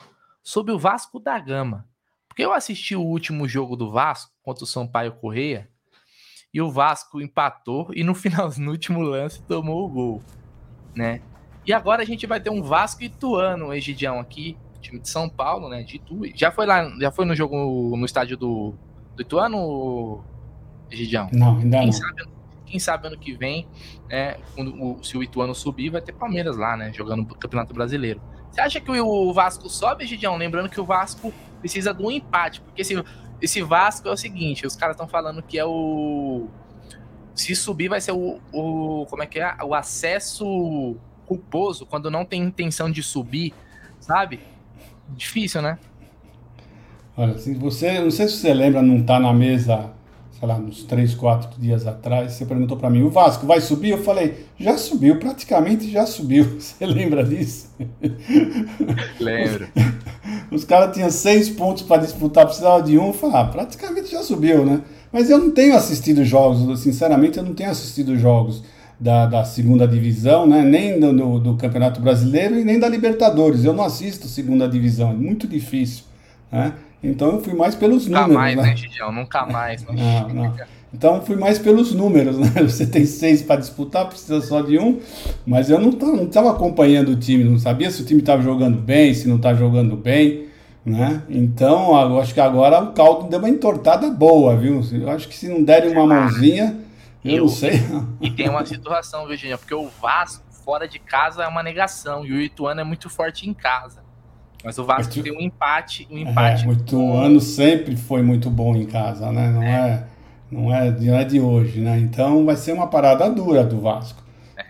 [0.42, 1.88] sobre o Vasco da Gama.
[2.28, 5.70] Porque eu assisti o último jogo do Vasco contra o Sampaio Correia
[6.52, 10.22] e o Vasco empatou e no final, no último lance, tomou o gol
[10.96, 11.20] né?
[11.64, 15.28] E agora a gente vai ter um Vasco e Ituano, Egidião, aqui, time de São
[15.28, 15.82] Paulo, né?
[15.82, 16.22] De Itu.
[16.34, 18.74] Já foi lá, já foi no jogo no estádio do,
[19.14, 20.24] do Ituano,
[20.90, 21.28] Egidião?
[21.32, 21.92] Não, ainda quem não.
[21.92, 22.22] Sabe,
[22.64, 23.66] quem sabe ano que vem,
[24.08, 28.20] né, o, se o Ituano subir, vai ter Palmeiras lá, né, jogando o Campeonato Brasileiro.
[28.50, 30.36] Você acha que o Vasco sobe, Gidião?
[30.36, 32.94] Lembrando que o Vasco precisa de um empate, porque esse,
[33.40, 36.48] esse Vasco é o seguinte, os caras estão falando que é o
[37.36, 39.54] se subir vai ser o, o como é que é?
[39.62, 43.52] O acesso culposo quando não tem intenção de subir,
[44.00, 44.40] sabe?
[45.10, 45.78] Difícil, né?
[47.16, 49.90] Olha, se você, não sei se você lembra, não tá na mesa,
[50.38, 53.90] sei lá, uns três, quatro dias atrás, você perguntou para mim, o Vasco vai subir?
[53.90, 56.44] Eu falei, já subiu, praticamente já subiu.
[56.60, 57.74] Você lembra disso?
[59.18, 59.68] Lembro.
[60.50, 64.64] Os caras tinham seis pontos para disputar, precisava de um, falar, ah, praticamente já subiu,
[64.64, 64.82] né?
[65.12, 68.62] Mas eu não tenho assistido jogos, sinceramente, eu não tenho assistido jogos
[68.98, 70.62] da, da segunda divisão, né?
[70.62, 73.64] nem do, do, do, Campeonato Brasileiro e nem da Libertadores.
[73.64, 76.04] Eu não assisto segunda divisão, é muito difícil.
[76.50, 76.72] Né?
[77.02, 78.36] Então eu fui mais pelos Nunca números.
[78.36, 79.12] Mais, né, né Gigião?
[79.12, 79.84] Nunca mais.
[79.84, 80.54] Não.
[80.92, 82.50] Então fui mais pelos números, né?
[82.62, 84.98] Você tem seis para disputar, precisa só de um,
[85.44, 85.90] mas eu não
[86.22, 89.52] estava acompanhando o time, não sabia se o time estava jogando bem, se não está
[89.52, 90.46] jogando bem,
[90.86, 91.20] né?
[91.28, 94.80] Então eu acho que agora o caldo deu uma entortada boa, viu?
[94.92, 96.78] Eu acho que se não derem uma mãozinha,
[97.24, 97.80] eu, eu não sei.
[98.20, 102.32] E tem uma situação, Virginia, porque o Vasco fora de casa é uma negação e
[102.32, 104.06] o Ituano é muito forte em casa.
[104.64, 106.64] Mas o Vasco tem um empate, um empate.
[106.64, 109.50] É, o Ituano sempre foi muito bom em casa, né?
[109.50, 109.90] Não é.
[109.90, 110.06] é,
[110.50, 111.98] não é, não é de hoje, né?
[111.98, 114.22] Então vai ser uma parada dura do Vasco.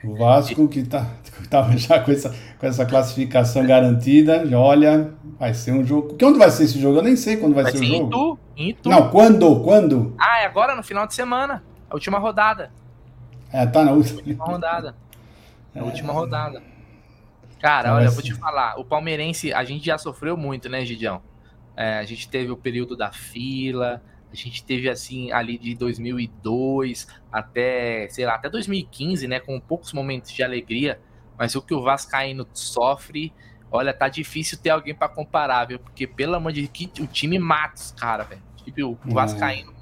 [0.02, 1.06] O Vasco que tá,
[1.50, 6.16] tá já com essa, com essa classificação garantida, olha, vai ser um jogo.
[6.16, 6.98] Que onde vai ser esse jogo?
[6.98, 8.38] Eu nem sei quando vai, vai ser, ser o jogo.
[8.56, 9.62] Em Itu, Não, quando?
[9.62, 10.14] Quando?
[10.18, 11.62] Ah, é agora no final de semana.
[11.90, 12.70] A última rodada.
[13.52, 14.18] É, tá na última.
[14.18, 14.94] última rodada.
[15.74, 15.82] A é...
[15.82, 16.62] última rodada.
[17.60, 21.22] Cara, olha, eu vou te falar, o palmeirense, a gente já sofreu muito, né, Gidião?
[21.76, 27.06] É, a gente teve o período da fila, a gente teve assim ali de 2002
[27.32, 31.00] até, sei lá, até 2015, né, com poucos momentos de alegria,
[31.38, 33.32] mas o que o Vascaíno sofre,
[33.70, 35.78] olha, tá difícil ter alguém para comparar, viu?
[35.78, 38.42] Porque pelo amor de Deus, o time mata os caras, velho.
[38.56, 39.74] Tipo, o Vascaíno é.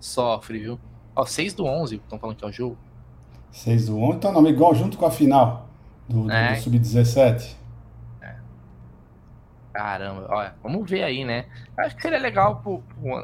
[0.00, 0.80] sofre, viu?
[1.14, 2.76] Ó, 6 do 11, estão falando que é o jogo.
[3.52, 5.68] 6 do 11, então não, igual junto com a final
[6.08, 6.54] do, é.
[6.54, 7.54] do Sub-17.
[8.20, 8.34] É.
[9.72, 11.46] Caramba, olha, vamos ver aí, né?
[11.76, 12.62] Acho que seria legal,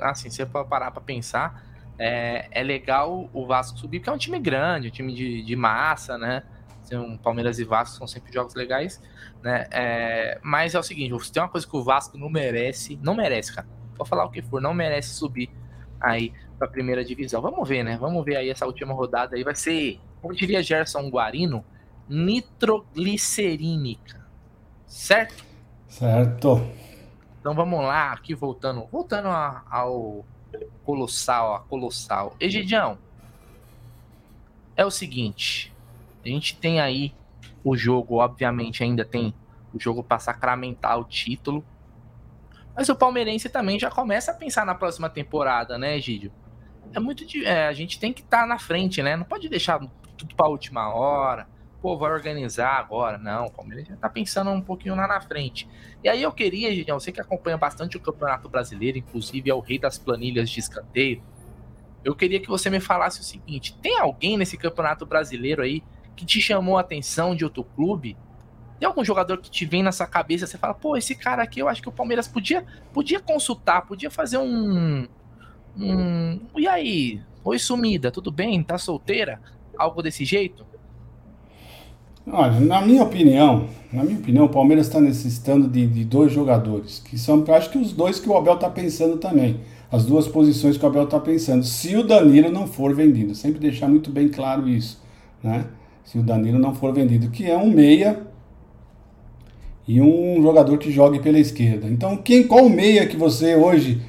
[0.02, 1.64] assim, se você parar pra pensar,
[1.98, 5.56] é, é legal o Vasco subir, porque é um time grande, um time de, de
[5.56, 6.42] massa, né?
[6.98, 9.02] Um Palmeiras e Vasco são sempre jogos legais,
[9.42, 9.66] né?
[9.70, 13.14] É, mas é o seguinte, se tem uma coisa que o Vasco não merece, não
[13.14, 13.66] merece, cara.
[13.96, 15.50] Vou falar o que for, não merece subir
[16.00, 17.42] aí para a primeira divisão.
[17.42, 17.96] Vamos ver, né?
[17.98, 19.44] Vamos ver aí essa última rodada aí.
[19.44, 21.64] Vai ser, como diria Gerson Guarino,
[22.08, 24.20] nitroglicerínica.
[24.86, 25.44] Certo?
[25.88, 26.66] Certo.
[27.40, 28.86] Então vamos lá, aqui voltando.
[28.90, 30.24] Voltando ao
[30.84, 32.34] Colossal, a Colossal.
[32.40, 32.98] Egidião,
[34.76, 35.72] é o seguinte.
[36.24, 37.14] A gente tem aí
[37.64, 39.34] o jogo, obviamente ainda tem
[39.72, 41.64] o jogo para sacramentar o título.
[42.74, 46.32] Mas o palmeirense também já começa a pensar na próxima temporada, né, Egídio?
[46.92, 47.24] é muito.
[47.44, 49.16] É, a gente tem que estar tá na frente, né?
[49.16, 49.78] Não pode deixar
[50.16, 51.46] tudo para última hora.
[51.80, 53.16] Pô, vai organizar agora.
[53.16, 55.68] Não, o Palmeiras já tá pensando um pouquinho lá na frente.
[56.04, 59.60] E aí eu queria, Gideão, você que acompanha bastante o Campeonato Brasileiro, inclusive é o
[59.60, 61.22] rei das planilhas de escanteio.
[62.04, 65.82] Eu queria que você me falasse o seguinte: tem alguém nesse Campeonato Brasileiro aí
[66.20, 68.16] que te chamou a atenção de outro clube?
[68.78, 71.68] Tem algum jogador que te vem nessa cabeça, você fala, pô, esse cara aqui eu
[71.68, 75.06] acho que o Palmeiras podia, podia consultar, podia fazer um,
[75.78, 77.20] Hum, e aí?
[77.44, 78.62] Oi, sumida, tudo bem?
[78.62, 79.40] Tá solteira?
[79.78, 80.66] Algo desse jeito?
[82.26, 86.98] Olha, na minha opinião, na minha opinião, o Palmeiras está necessitando de, de, dois jogadores,
[86.98, 89.60] que são, acho que os dois que o Abel está pensando também.
[89.90, 91.64] As duas posições que o Abel está pensando.
[91.64, 95.02] Se o Danilo não for vendido, sempre deixar muito bem claro isso,
[95.42, 95.66] né?
[96.10, 98.18] Se o Danilo não for vendido, que é um meia
[99.86, 101.86] e um jogador que jogue pela esquerda.
[101.86, 104.02] Então, quem qual meia que você hoje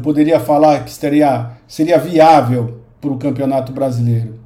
[0.00, 4.38] poderia falar que seria, seria viável para o Campeonato Brasileiro?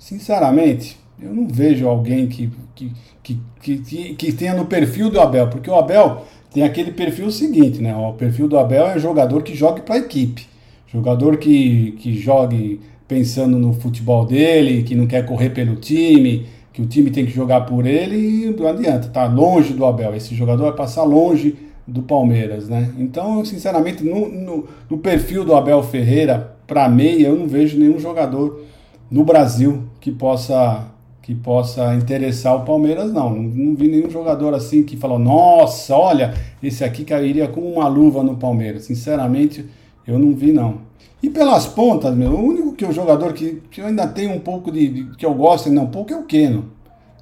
[0.00, 2.92] Sinceramente, eu não vejo alguém que, que,
[3.22, 7.80] que, que, que tenha no perfil do Abel, porque o Abel tem aquele perfil seguinte,
[7.80, 7.94] né?
[7.94, 10.44] O perfil do Abel é jogador que jogue para a equipe,
[10.88, 16.82] jogador que, que jogue pensando no futebol dele, que não quer correr pelo time, que
[16.82, 20.14] o time tem que jogar por ele e não adianta, tá longe do Abel.
[20.14, 21.56] Esse jogador vai passar longe
[21.86, 22.92] do Palmeiras, né?
[22.98, 27.98] Então, sinceramente, no, no, no perfil do Abel Ferreira, para meia, eu não vejo nenhum
[27.98, 28.62] jogador
[29.10, 30.86] no Brasil que possa
[31.22, 33.28] que possa interessar o Palmeiras, não.
[33.28, 33.42] não.
[33.42, 36.32] Não vi nenhum jogador assim que falou, nossa, olha,
[36.62, 38.84] esse aqui cairia como uma luva no Palmeiras.
[38.84, 39.66] Sinceramente,
[40.06, 40.87] Eu não vi, não.
[41.22, 44.38] E pelas pontas, meu, o único que o jogador que, que eu ainda tenho um
[44.38, 46.72] pouco de, de que eu gosto ainda um pouco é o Keno.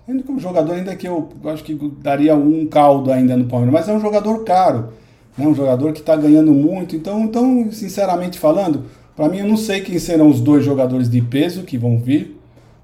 [0.06, 3.88] O único jogador ainda que eu acho que daria um caldo ainda no Palmeiras, mas
[3.88, 4.92] é um jogador caro,
[5.36, 5.46] né?
[5.46, 6.94] Um jogador que está ganhando muito.
[6.94, 8.84] Então, então, sinceramente falando,
[9.16, 12.38] para mim eu não sei quem serão os dois jogadores de peso que vão vir,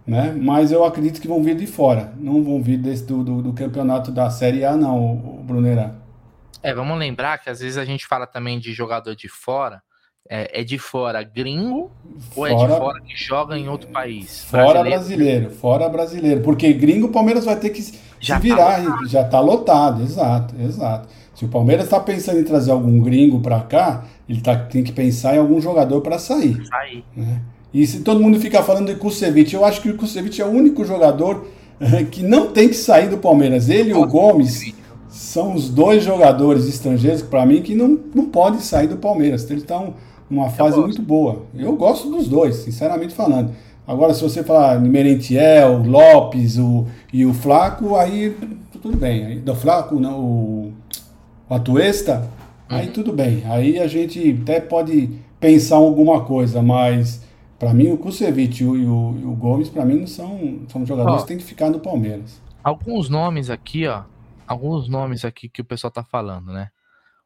[0.07, 0.35] né?
[0.37, 3.53] Mas eu acredito que vão vir de fora, não vão vir desse, do, do, do
[3.53, 5.95] campeonato da Série A, não, o Brunerá.
[6.63, 9.83] É, vamos lembrar que às vezes a gente fala também de jogador de fora
[10.33, 11.91] é, é de fora gringo
[12.31, 14.43] fora, ou é de fora que joga em outro país?
[14.45, 16.41] Fora brasileiro, brasileiro fora brasileiro.
[16.41, 17.83] Porque gringo o Palmeiras vai ter que
[18.19, 21.09] já se virar, tá já tá lotado, exato, exato.
[21.35, 24.93] Se o Palmeiras está pensando em trazer algum gringo para cá, ele tá, tem que
[24.93, 26.65] pensar em algum jogador para sair.
[26.67, 27.05] Sair.
[27.15, 27.43] Né?
[27.75, 30.51] E se todo mundo fica falando de Kusevich, eu acho que o Kusevich é o
[30.51, 31.47] único jogador
[31.79, 33.69] eh, que não tem que sair do Palmeiras.
[33.69, 34.73] Ele e o Gomes
[35.13, 39.49] são os dois jogadores estrangeiros, para mim, que não, não podem sair do Palmeiras.
[39.51, 39.95] Eles estão
[40.31, 41.43] uma fase muito boa.
[41.55, 43.53] Eu gosto dos dois, sinceramente falando.
[43.87, 48.35] Agora, se você falar de Merentiel, Lopes o, e o Flaco, aí
[48.81, 49.27] tudo bem.
[49.27, 50.73] Aí, do Flaco, não, o,
[51.49, 52.29] o Atuesta,
[52.71, 52.77] uhum.
[52.77, 53.43] aí tudo bem.
[53.45, 57.21] Aí a gente até pode pensar em alguma coisa, mas
[57.59, 60.87] para mim o Kusevich e o, e o, e o Gomes, para mim, são, são
[60.87, 62.41] jogadores ó, que têm que ficar no Palmeiras.
[62.65, 64.05] Alguns nomes aqui, ó.
[64.53, 66.71] Alguns nomes aqui que o pessoal tá falando, né?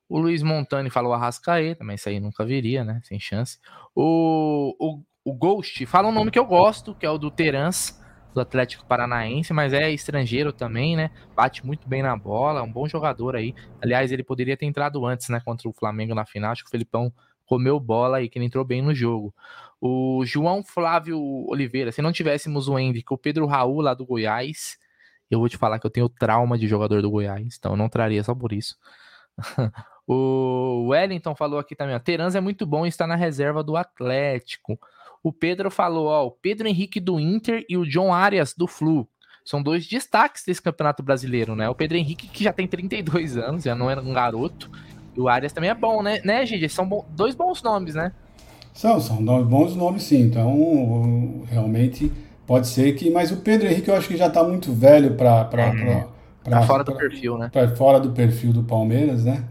[0.09, 3.01] O Luiz Montani falou Arrascaeta, mas isso aí nunca viria, né?
[3.03, 3.59] Sem chance.
[3.95, 8.01] O, o, o Ghost fala um nome que eu gosto, que é o do Terans,
[8.33, 11.11] do Atlético Paranaense, mas é estrangeiro também, né?
[11.35, 13.53] Bate muito bem na bola, um bom jogador aí.
[13.83, 15.41] Aliás, ele poderia ter entrado antes, né?
[15.45, 16.53] Contra o Flamengo na final.
[16.53, 17.13] Acho que o Felipão
[17.45, 19.35] comeu bola e que ele entrou bem no jogo.
[19.81, 21.19] O João Flávio
[21.49, 24.79] Oliveira, se não tivéssemos o Henrique, o Pedro Raul lá do Goiás,
[25.31, 27.89] eu vou te falar que eu tenho trauma de jogador do Goiás, então eu não
[27.89, 28.77] traria só por isso.
[30.07, 33.77] O Wellington falou aqui também, ó, Terans é muito bom e está na reserva do
[33.77, 34.79] Atlético.
[35.21, 39.09] O Pedro falou, ó, o Pedro Henrique do Inter e o John Arias do Flu.
[39.45, 41.69] São dois destaques desse Campeonato Brasileiro, né?
[41.69, 44.71] O Pedro Henrique, que já tem 32 anos, já não era um garoto.
[45.17, 46.45] E o Arias também é bom, né, né?
[46.69, 48.13] São bom, dois bons nomes, né?
[48.73, 50.21] São, são bons nomes, sim.
[50.21, 52.13] Então, realmente,
[52.47, 53.11] pode ser que...
[53.11, 55.49] Mas o Pedro Henrique, eu acho que já está muito velho para...
[55.55, 56.07] É.
[56.43, 57.51] Pra, tá fora do perfil, né?
[57.53, 59.45] Pra fora do perfil do Palmeiras, né?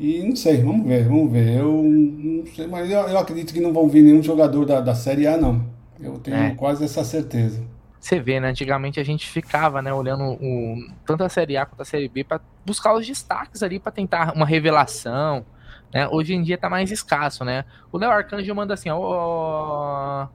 [0.00, 1.58] E não sei, vamos ver, vamos ver.
[1.58, 4.94] Eu não sei, mas eu, eu acredito que não vão vir nenhum jogador da, da
[4.94, 5.64] Série A, não.
[6.00, 6.50] Eu tenho é.
[6.54, 7.62] quase essa certeza.
[8.00, 8.48] Você vê, né?
[8.48, 12.24] Antigamente a gente ficava, né, olhando o, tanto a Série A quanto a Série B
[12.24, 15.44] para buscar os destaques ali para tentar uma revelação.
[15.92, 16.08] Né?
[16.08, 17.64] Hoje em dia tá mais escasso, né?
[17.92, 18.98] O Léo Arcanjo manda assim, ó.
[18.98, 20.28] Oh,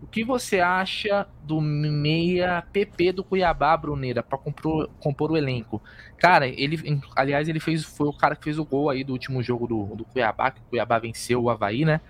[0.00, 5.82] o que você acha do meia PP do Cuiabá, Bruneira, para compor, o elenco?
[6.16, 9.42] Cara, ele, aliás, ele fez, foi o cara que fez o gol aí do último
[9.42, 12.00] jogo do, do Cuiabá, que o Cuiabá venceu o Havaí, né?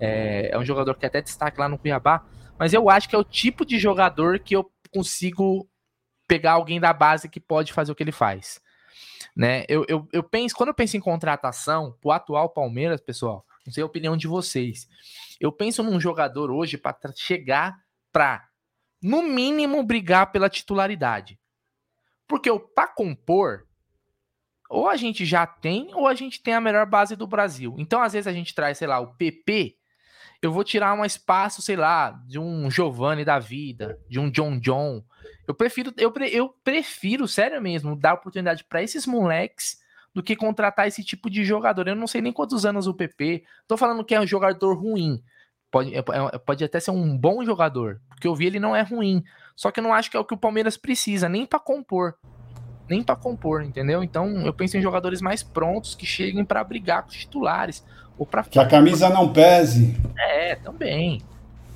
[0.00, 2.24] É, é um jogador que até destaque lá no Cuiabá,
[2.58, 5.68] mas eu acho que é o tipo de jogador que eu consigo
[6.26, 8.60] pegar alguém da base que pode fazer o que ele faz.
[9.36, 9.64] Né?
[9.68, 13.82] Eu, eu, eu penso, quando eu penso em contratação, pro atual Palmeiras, pessoal, não sei
[13.82, 14.88] a opinião de vocês.
[15.40, 17.76] Eu penso num jogador hoje para chegar
[18.12, 18.48] para,
[19.02, 21.38] no mínimo, brigar pela titularidade.
[22.26, 23.66] Porque para compor,
[24.68, 27.74] ou a gente já tem, ou a gente tem a melhor base do Brasil.
[27.78, 29.76] Então, às vezes, a gente traz, sei lá, o PP.
[30.42, 34.58] Eu vou tirar um espaço, sei lá, de um Giovanni da vida, de um John
[34.58, 35.04] John.
[35.46, 39.78] Eu prefiro, eu, eu prefiro, sério mesmo, dar oportunidade para esses moleques
[40.16, 41.86] do que contratar esse tipo de jogador.
[41.86, 43.44] Eu não sei nem quantos anos o PP.
[43.68, 45.22] Tô falando que é um jogador ruim.
[45.70, 48.80] Pode, é, é, pode até ser um bom jogador, porque eu vi ele não é
[48.80, 49.22] ruim.
[49.54, 52.14] Só que eu não acho que é o que o Palmeiras precisa, nem para compor.
[52.88, 54.02] Nem para compor, entendeu?
[54.02, 57.84] Então eu penso em jogadores mais prontos que cheguem para brigar com os titulares.
[58.16, 59.94] Ou pra que a camisa não pese.
[60.18, 61.20] É, também.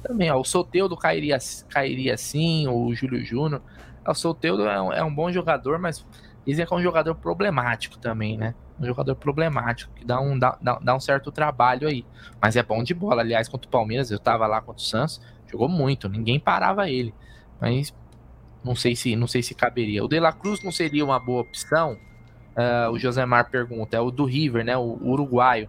[0.02, 1.36] Também, ó, o Soteudo cairia,
[1.68, 3.60] cairia sim, o Júlio Júnior.
[4.06, 6.02] O Soteudo é um, é um bom jogador, mas
[6.44, 8.54] Que é um jogador problemático também, né?
[8.78, 12.04] Um jogador problemático, que dá um, dá, dá um certo trabalho aí.
[12.40, 13.22] Mas é bom de bola.
[13.22, 15.20] Aliás, contra o Palmeiras, eu tava lá contra o Santos,
[15.50, 17.14] jogou muito, ninguém parava ele.
[17.60, 17.94] Mas
[18.64, 20.04] não sei se não sei se caberia.
[20.04, 21.98] O De La Cruz não seria uma boa opção?
[22.56, 23.96] Uh, o Josemar pergunta.
[23.96, 24.76] É o do River, né?
[24.76, 25.68] O, o, uruguaio.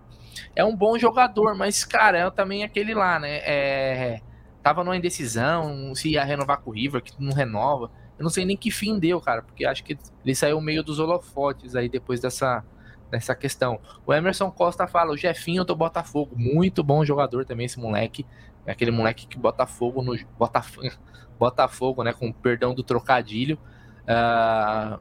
[0.55, 3.37] É um bom jogador, mas, cara, é também aquele lá, né?
[3.43, 4.21] É,
[4.63, 7.91] tava numa indecisão, se ia renovar com o River, que não renova.
[8.21, 10.99] Eu não sei nem que fim deu, cara, porque acho que ele saiu meio dos
[10.99, 12.63] holofotes aí depois dessa,
[13.09, 13.79] dessa questão.
[14.05, 18.23] O Emerson Costa fala: o Jefinho do Botafogo, muito bom jogador também, esse moleque.
[18.63, 20.15] É aquele moleque que bota fogo no.
[20.37, 20.63] Bota,
[21.39, 22.13] bota fogo, né?
[22.13, 23.57] Com perdão do trocadilho.
[24.03, 24.99] Uh,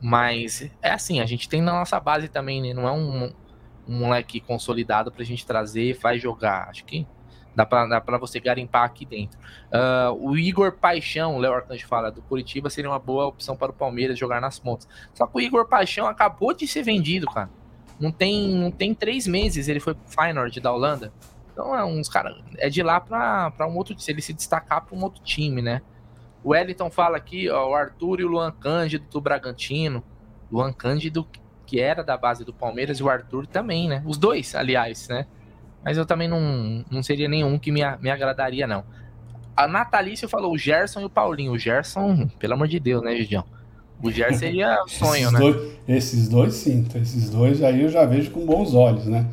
[0.00, 2.72] mas é assim, a gente tem na nossa base também, né?
[2.72, 3.34] Não é um.
[3.86, 6.70] um moleque consolidado pra gente trazer, vai jogar.
[6.70, 7.06] Acho que
[7.54, 9.38] dá pra, você garimpar aqui dentro.
[9.72, 13.74] Uh, o Igor Paixão, Léo Arcanjo fala, do Curitiba seria uma boa opção para o
[13.74, 14.88] Palmeiras jogar nas pontas.
[15.12, 17.50] Só que o Igor Paixão acabou de ser vendido, cara.
[17.98, 21.12] Não tem, não tem três meses ele foi pro Feyenoord da Holanda.
[21.52, 24.96] Então é uns cara é de lá para um outro se ele se destacar para
[24.96, 25.82] um outro time, né?
[26.42, 30.02] O Wellington fala aqui, ó, o Arthur e o Luan Cândido do Bragantino.
[30.50, 31.26] Luan Cândido
[31.64, 34.02] que era da base do Palmeiras e o Arthur também, né?
[34.04, 35.26] Os dois, aliás, né?
[35.84, 38.84] Mas eu também não, não seria nenhum que me, me agradaria, não.
[39.56, 41.52] A Natalícia falou o Gerson e o Paulinho.
[41.52, 43.44] O Gerson, pelo amor de Deus, né, Gidião?
[44.02, 45.38] O Gerson seria sonho, esses né?
[45.38, 46.86] Dois, esses dois, sim.
[46.94, 49.26] Esses dois aí eu já vejo com bons olhos, né?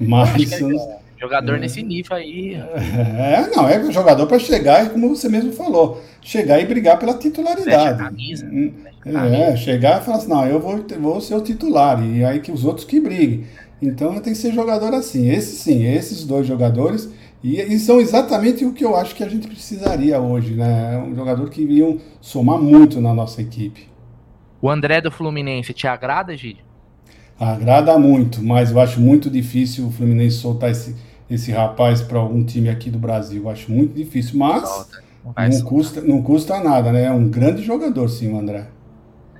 [0.00, 0.52] Mas.
[0.52, 2.54] É jogador é, nesse nível aí.
[2.54, 7.98] É, não, é jogador para chegar, como você mesmo falou, chegar e brigar pela titularidade.
[7.98, 8.72] Camisa, hum,
[9.04, 12.52] é, chegar e falar assim: não, eu vou, vou ser o titular, e aí que
[12.52, 13.46] os outros que briguem.
[13.80, 15.28] Então tem que ser jogador assim.
[15.30, 17.08] Esse sim, esses dois jogadores.
[17.42, 20.98] E, e, são exatamente o que eu acho que a gente precisaria hoje, né?
[20.98, 23.88] Um jogador que iriam somar muito na nossa equipe.
[24.60, 26.64] O André do Fluminense te agrada, Gílio?
[27.38, 30.96] Agrada muito, mas eu acho muito difícil o Fluminense soltar esse,
[31.30, 33.44] esse rapaz para algum time aqui do Brasil.
[33.44, 34.88] Eu acho muito difícil, mas
[35.24, 37.04] não, custa, não custa nada, né?
[37.04, 38.66] É um grande jogador, sim, o André.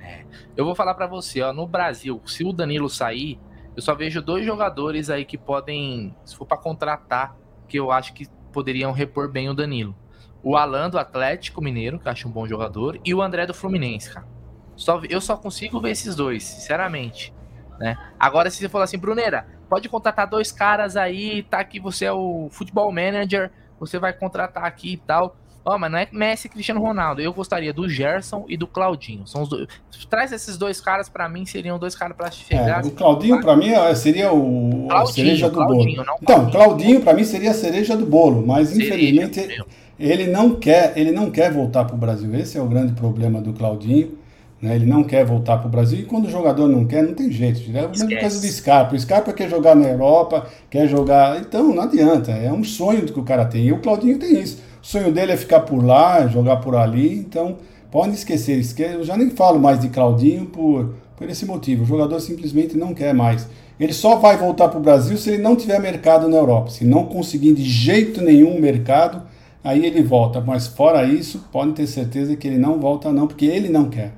[0.01, 0.21] É.
[0.55, 3.37] Eu vou falar para você, ó, no Brasil, se o Danilo sair,
[3.75, 7.35] eu só vejo dois jogadores aí que podem, se for para contratar,
[7.67, 9.95] que eu acho que poderiam repor bem o Danilo.
[10.41, 13.53] O Alan do Atlético Mineiro, que eu acho um bom jogador, e o André do
[13.53, 14.27] Fluminense, cara.
[14.75, 17.33] Só, eu só consigo ver esses dois, sinceramente.
[17.77, 17.97] Né?
[18.19, 22.11] Agora, se você falar assim, Bruneira, pode contratar dois caras aí, tá aqui, você é
[22.11, 25.37] o futebol manager, você vai contratar aqui e tal.
[25.65, 27.21] Ó, oh, mas não é Messi e Cristiano Ronaldo.
[27.21, 29.27] Eu gostaria do Gerson e do Claudinho.
[29.27, 29.67] São os dois.
[30.09, 32.83] Traz esses dois caras para mim, seriam dois caras para chegar.
[32.83, 36.17] É, o Claudinho para mim é, seria o Claudinho, a cereja do Claudinho, bolo.
[36.21, 39.63] Então, Claudinho para mim seria a cereja do bolo, mas infelizmente
[39.99, 42.33] ele não quer, ele não quer voltar para o Brasil.
[42.35, 44.17] Esse é o grande problema do Claudinho.
[44.61, 44.75] Né?
[44.75, 47.31] Ele não quer voltar para o Brasil e quando o jogador não quer, não tem
[47.31, 47.59] jeito.
[47.75, 48.95] É a mesma coisa do Scarpa.
[48.95, 51.39] O Scarpa quer jogar na Europa, quer jogar.
[51.39, 52.31] Então não adianta.
[52.31, 53.67] É um sonho que o cara tem.
[53.67, 54.68] E o Claudinho tem isso.
[54.81, 57.17] O sonho dele é ficar por lá, jogar por ali.
[57.17, 57.57] Então,
[57.91, 58.61] pode esquecer.
[58.93, 61.83] Eu já nem falo mais de Claudinho por, por esse motivo.
[61.83, 63.47] O jogador simplesmente não quer mais.
[63.79, 66.69] Ele só vai voltar para o Brasil se ele não tiver mercado na Europa.
[66.69, 69.23] Se não conseguir de jeito nenhum mercado,
[69.63, 70.41] aí ele volta.
[70.41, 74.13] Mas fora isso, podem ter certeza que ele não volta, não, porque ele não quer.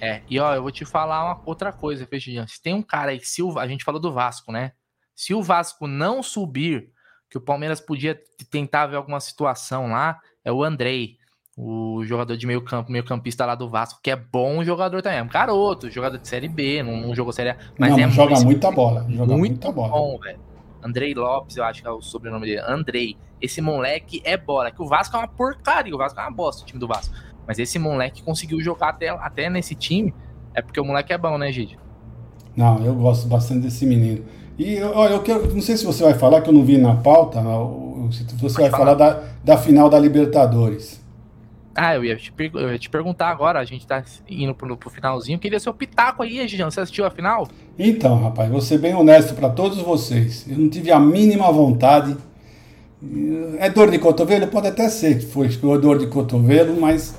[0.00, 2.46] É, e ó, eu vou te falar uma outra coisa, Feijão.
[2.46, 4.72] Se tem um cara aí, se o, a gente falou do Vasco, né?
[5.14, 6.90] Se o Vasco não subir
[7.30, 8.18] que o Palmeiras podia
[8.50, 11.18] tentar ver alguma situação lá é o Andrei,
[11.56, 15.18] o jogador de meio campo, meio campista lá do Vasco, que é bom jogador também,
[15.18, 18.10] é um garoto, jogador de Série B, não, não jogou Série A, mas não, é
[18.10, 19.88] joga muito, muita bola, joga muito muita bola.
[19.88, 20.38] bom, velho.
[20.82, 23.16] Andrei Lopes, eu acho que é o sobrenome dele, Andrei.
[23.40, 26.62] Esse moleque é bola, que o Vasco é uma porcaria, o Vasco é uma bosta,
[26.62, 27.14] o time do Vasco.
[27.46, 30.14] Mas esse moleque conseguiu jogar até, até nesse time,
[30.54, 31.78] é porque o moleque é bom, né, Gide?
[32.56, 34.24] Não, eu gosto bastante desse menino.
[34.58, 36.96] E olha, eu quero, não sei se você vai falar, que eu não vi na
[36.96, 37.40] pauta,
[38.10, 41.00] se você vai falar, da, da final da Libertadores.
[41.80, 44.90] Ah, eu ia, te, eu ia te perguntar agora, a gente tá indo pro, pro
[44.90, 45.38] finalzinho.
[45.38, 46.68] Queria seu pitaco aí, Gigião.
[46.68, 47.46] Você assistiu a final?
[47.78, 50.44] Então, rapaz, vou ser bem honesto para todos vocês.
[50.50, 52.16] Eu não tive a mínima vontade.
[53.60, 54.48] É dor de cotovelo?
[54.48, 55.46] Pode até ser que foi
[55.78, 57.14] dor de cotovelo, mas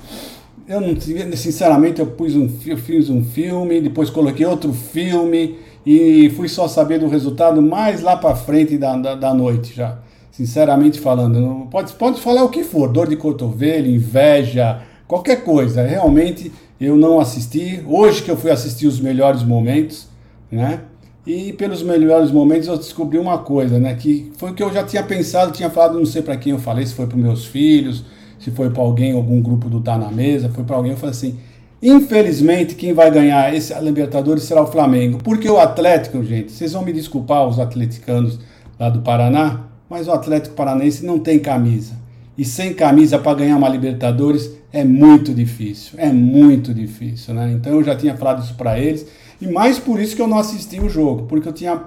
[0.68, 5.56] eu não tive, sinceramente, eu, pus um, eu fiz um filme, depois coloquei outro filme
[5.84, 9.98] e fui só saber do resultado mais lá para frente da, da, da, noite já.
[10.30, 15.82] Sinceramente falando, pode, pode falar o que for, dor de cotovelo, inveja, qualquer coisa.
[15.82, 17.82] Realmente eu não assisti.
[17.86, 20.08] Hoje que eu fui assistir os melhores momentos,
[20.50, 20.80] né?
[21.26, 23.94] E pelos melhores momentos eu descobri uma coisa, né?
[23.94, 26.58] Que foi o que eu já tinha pensado, tinha falado, não sei para quem eu
[26.58, 28.04] falei, se foi para meus filhos,
[28.38, 31.10] se foi para alguém, algum grupo do Tá na Mesa, foi para alguém, eu falei
[31.10, 31.38] assim,
[31.82, 35.18] Infelizmente, quem vai ganhar esse Libertadores será o Flamengo.
[35.22, 38.38] Porque o Atlético, gente, vocês vão me desculpar, os atleticanos
[38.78, 41.94] lá do Paraná, mas o Atlético Paranaense não tem camisa.
[42.36, 45.98] E sem camisa para ganhar uma Libertadores é muito difícil.
[45.98, 47.50] É muito difícil, né?
[47.52, 49.06] Então eu já tinha falado isso para eles.
[49.40, 51.82] E mais por isso que eu não assisti o jogo, porque eu tinha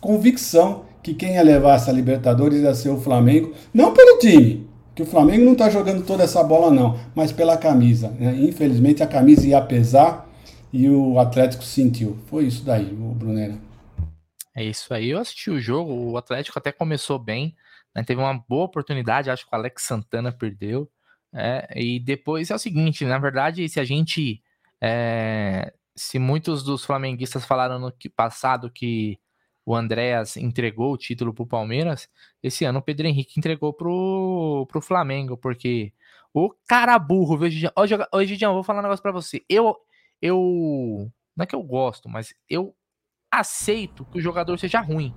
[0.00, 4.65] convicção que quem ia levar essa Libertadores ia ser o Flamengo, não pelo time,
[4.96, 8.08] que o Flamengo não está jogando toda essa bola, não, mas pela camisa.
[8.12, 8.34] Né?
[8.34, 10.26] Infelizmente a camisa ia pesar
[10.72, 12.16] e o Atlético sentiu.
[12.28, 13.58] Foi isso daí, o Brunera.
[14.54, 15.10] É isso aí.
[15.10, 17.54] Eu assisti o jogo, o Atlético até começou bem,
[17.94, 18.02] né?
[18.02, 20.90] teve uma boa oportunidade, acho que o Alex Santana perdeu.
[21.34, 24.42] É, e depois é o seguinte, na verdade, se a gente.
[24.80, 29.18] É, se muitos dos flamenguistas falaram no passado que
[29.66, 32.08] o Andréas entregou o título pro Palmeiras,
[32.40, 35.92] esse ano o Pedro Henrique entregou pro, pro Flamengo, porque
[36.32, 37.72] o cara burro, viu, Gidião?
[38.12, 39.44] Ô, Gidião, vou falar um negócio pra você.
[39.48, 39.76] Eu,
[40.22, 42.76] eu, não é que eu gosto, mas eu
[43.28, 45.12] aceito que o jogador seja ruim.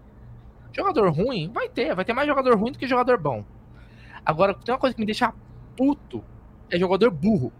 [0.71, 3.45] Jogador ruim, vai ter, vai ter mais jogador ruim do que jogador bom.
[4.25, 5.31] Agora, tem uma coisa que me deixa
[5.77, 6.23] puto,
[6.71, 7.53] é jogador burro.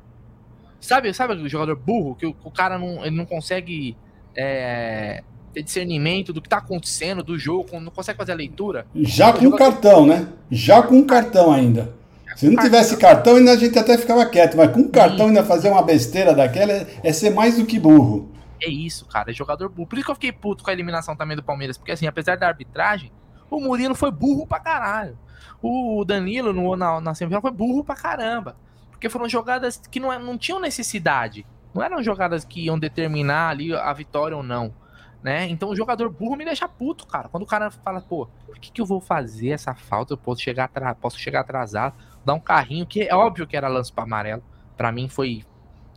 [0.80, 3.96] Sabe, sabe o jogador burro que o, o cara não, ele não consegue
[4.36, 5.24] é,
[5.54, 8.86] ter discernimento do que tá acontecendo, do jogo, não consegue fazer a leitura?
[8.96, 10.28] Já com cartão, né?
[10.50, 11.94] Já com cartão ainda.
[12.36, 15.70] Se não tivesse cartão, ainda a gente até ficava quieto, mas com cartão ainda fazer
[15.70, 18.32] uma besteira daquela é, é ser mais do que burro.
[18.62, 19.88] É isso, cara, é jogador burro.
[19.88, 22.38] Por isso que eu fiquei puto com a eliminação também do Palmeiras, porque assim, apesar
[22.38, 23.12] da arbitragem,
[23.50, 25.18] o Murilo foi burro pra caralho.
[25.62, 28.56] O Danilo no, na, na semifinal foi burro pra caramba.
[28.92, 31.46] Porque foram jogadas que não, é, não tinham necessidade.
[31.74, 34.74] Não eram jogadas que iam determinar ali a vitória ou não.
[35.22, 35.50] Né?
[35.50, 37.28] Então o jogador burro me deixa puto, cara.
[37.28, 40.14] Quando o cara fala, pô, por que, que eu vou fazer essa falta?
[40.14, 41.94] Eu posso chegar, posso chegar atrasado,
[42.24, 44.44] dar um carrinho, que é óbvio que era lance para amarelo.
[44.78, 45.44] para mim foi.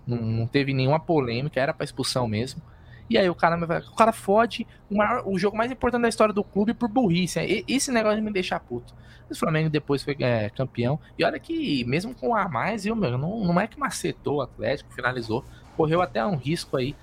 [0.05, 2.61] Não, não, teve nenhuma polêmica, era para expulsão mesmo.
[3.09, 3.57] E aí o cara,
[3.91, 7.39] o cara fode o, maior, o jogo mais importante da história do clube por burrice.
[7.41, 8.95] E, esse negócio me deixa puto.
[9.31, 10.99] O Flamengo depois foi é, campeão.
[11.19, 14.43] E olha que, mesmo com a mais, viu, meu, não, não é que macetou o
[14.43, 15.45] Atlético, finalizou.
[15.77, 16.95] Correu até um risco aí.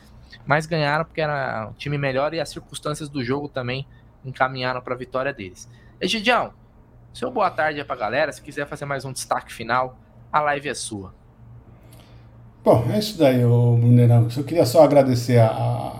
[0.45, 3.87] Mas ganharam porque era um time melhor e as circunstâncias do jogo também
[4.23, 5.69] encaminharam para a vitória deles.
[5.99, 6.53] Egidião,
[7.13, 8.31] seu boa tarde aí pra galera.
[8.31, 9.97] Se quiser fazer mais um destaque final,
[10.31, 11.13] a live é sua.
[12.63, 14.27] Bom, é isso daí, Brunerão.
[14.35, 15.93] Eu queria só agradecer a, a,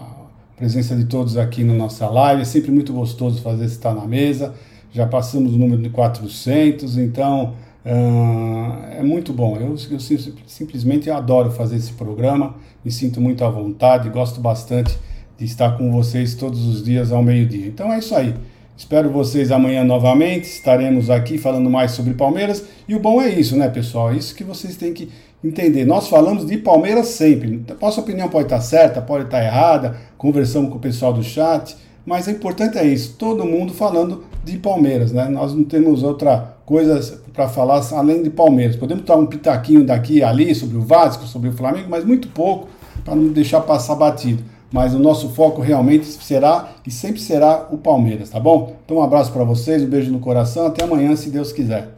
[0.55, 2.41] presença de todos aqui na nossa live.
[2.41, 4.53] É sempre muito gostoso fazer estar na mesa.
[4.91, 7.55] Já passamos o número de 400, então
[7.85, 9.57] uh, é muito bom.
[9.57, 9.99] Eu, eu
[10.45, 14.97] simplesmente adoro fazer esse programa, me sinto muito à vontade, gosto bastante
[15.37, 17.67] de estar com vocês todos os dias ao meio-dia.
[17.67, 18.35] Então é isso aí.
[18.79, 20.45] Espero vocês amanhã novamente.
[20.45, 22.63] Estaremos aqui falando mais sobre Palmeiras.
[22.87, 24.11] E o bom é isso, né, pessoal?
[24.11, 25.09] É isso que vocês têm que
[25.43, 25.83] entender.
[25.85, 27.61] Nós falamos de Palmeiras sempre.
[27.81, 29.97] Nossa opinião pode estar certa, pode estar errada.
[30.17, 31.75] Conversamos com o pessoal do chat.
[32.05, 33.15] Mas o importante é isso.
[33.17, 35.27] Todo mundo falando de Palmeiras, né?
[35.27, 38.75] Nós não temos outra coisa para falar além de Palmeiras.
[38.75, 42.27] Podemos dar um pitaquinho daqui e ali sobre o Vasco, sobre o Flamengo, mas muito
[42.29, 42.67] pouco
[43.03, 47.77] para não deixar passar batido mas o nosso foco realmente será e sempre será o
[47.77, 48.77] Palmeiras, tá bom?
[48.85, 51.93] Então um abraço para vocês, um beijo no coração, até amanhã, se Deus quiser.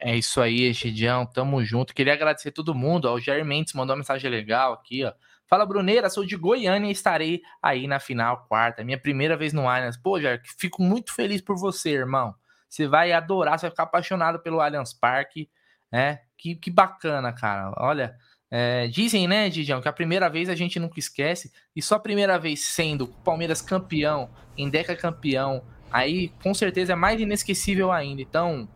[0.00, 1.94] É isso aí, Egidião, tamo junto.
[1.94, 5.12] Queria agradecer todo mundo, ó, o Jair Mendes mandou uma mensagem legal aqui, ó.
[5.46, 8.82] Fala, Bruneira, sou de Goiânia e estarei aí na final quarta.
[8.82, 9.96] Minha primeira vez no Allianz.
[9.96, 12.34] Pô, Jair, fico muito feliz por você, irmão.
[12.68, 15.48] Você vai adorar, você vai ficar apaixonado pelo Allianz Parque,
[15.92, 16.20] né?
[16.36, 17.72] Que, que bacana, cara.
[17.76, 18.16] Olha,
[18.50, 22.00] é, dizem, né, Didião, que a primeira vez a gente nunca esquece, e só a
[22.00, 27.90] primeira vez sendo o Palmeiras campeão, em Deca campeão, aí com certeza é mais inesquecível
[27.90, 28.22] ainda.
[28.22, 28.68] Então,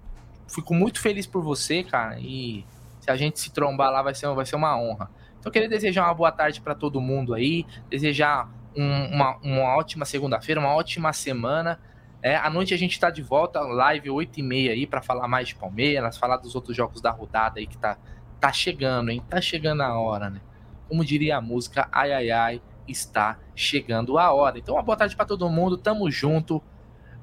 [0.48, 2.64] fico muito feliz por você, cara, e
[3.00, 5.08] se a gente se trombar lá vai ser, vai ser uma honra.
[5.38, 10.04] Então, queria desejar uma boa tarde para todo mundo aí, desejar um, uma, uma ótima
[10.04, 11.80] segunda-feira, uma ótima semana.
[12.22, 15.28] É, à noite a gente está de volta, live 8 e meia aí, para falar
[15.28, 17.96] mais de Palmeiras, falar dos outros jogos da rodada aí que tá
[18.40, 19.22] tá chegando, hein?
[19.28, 20.40] Tá chegando a hora, né?
[20.88, 24.58] Como diria a música, ai ai ai, está chegando a hora.
[24.58, 26.62] Então, uma boa tarde para todo mundo, tamo junto.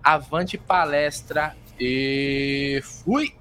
[0.04, 3.36] Avante palestra e fui!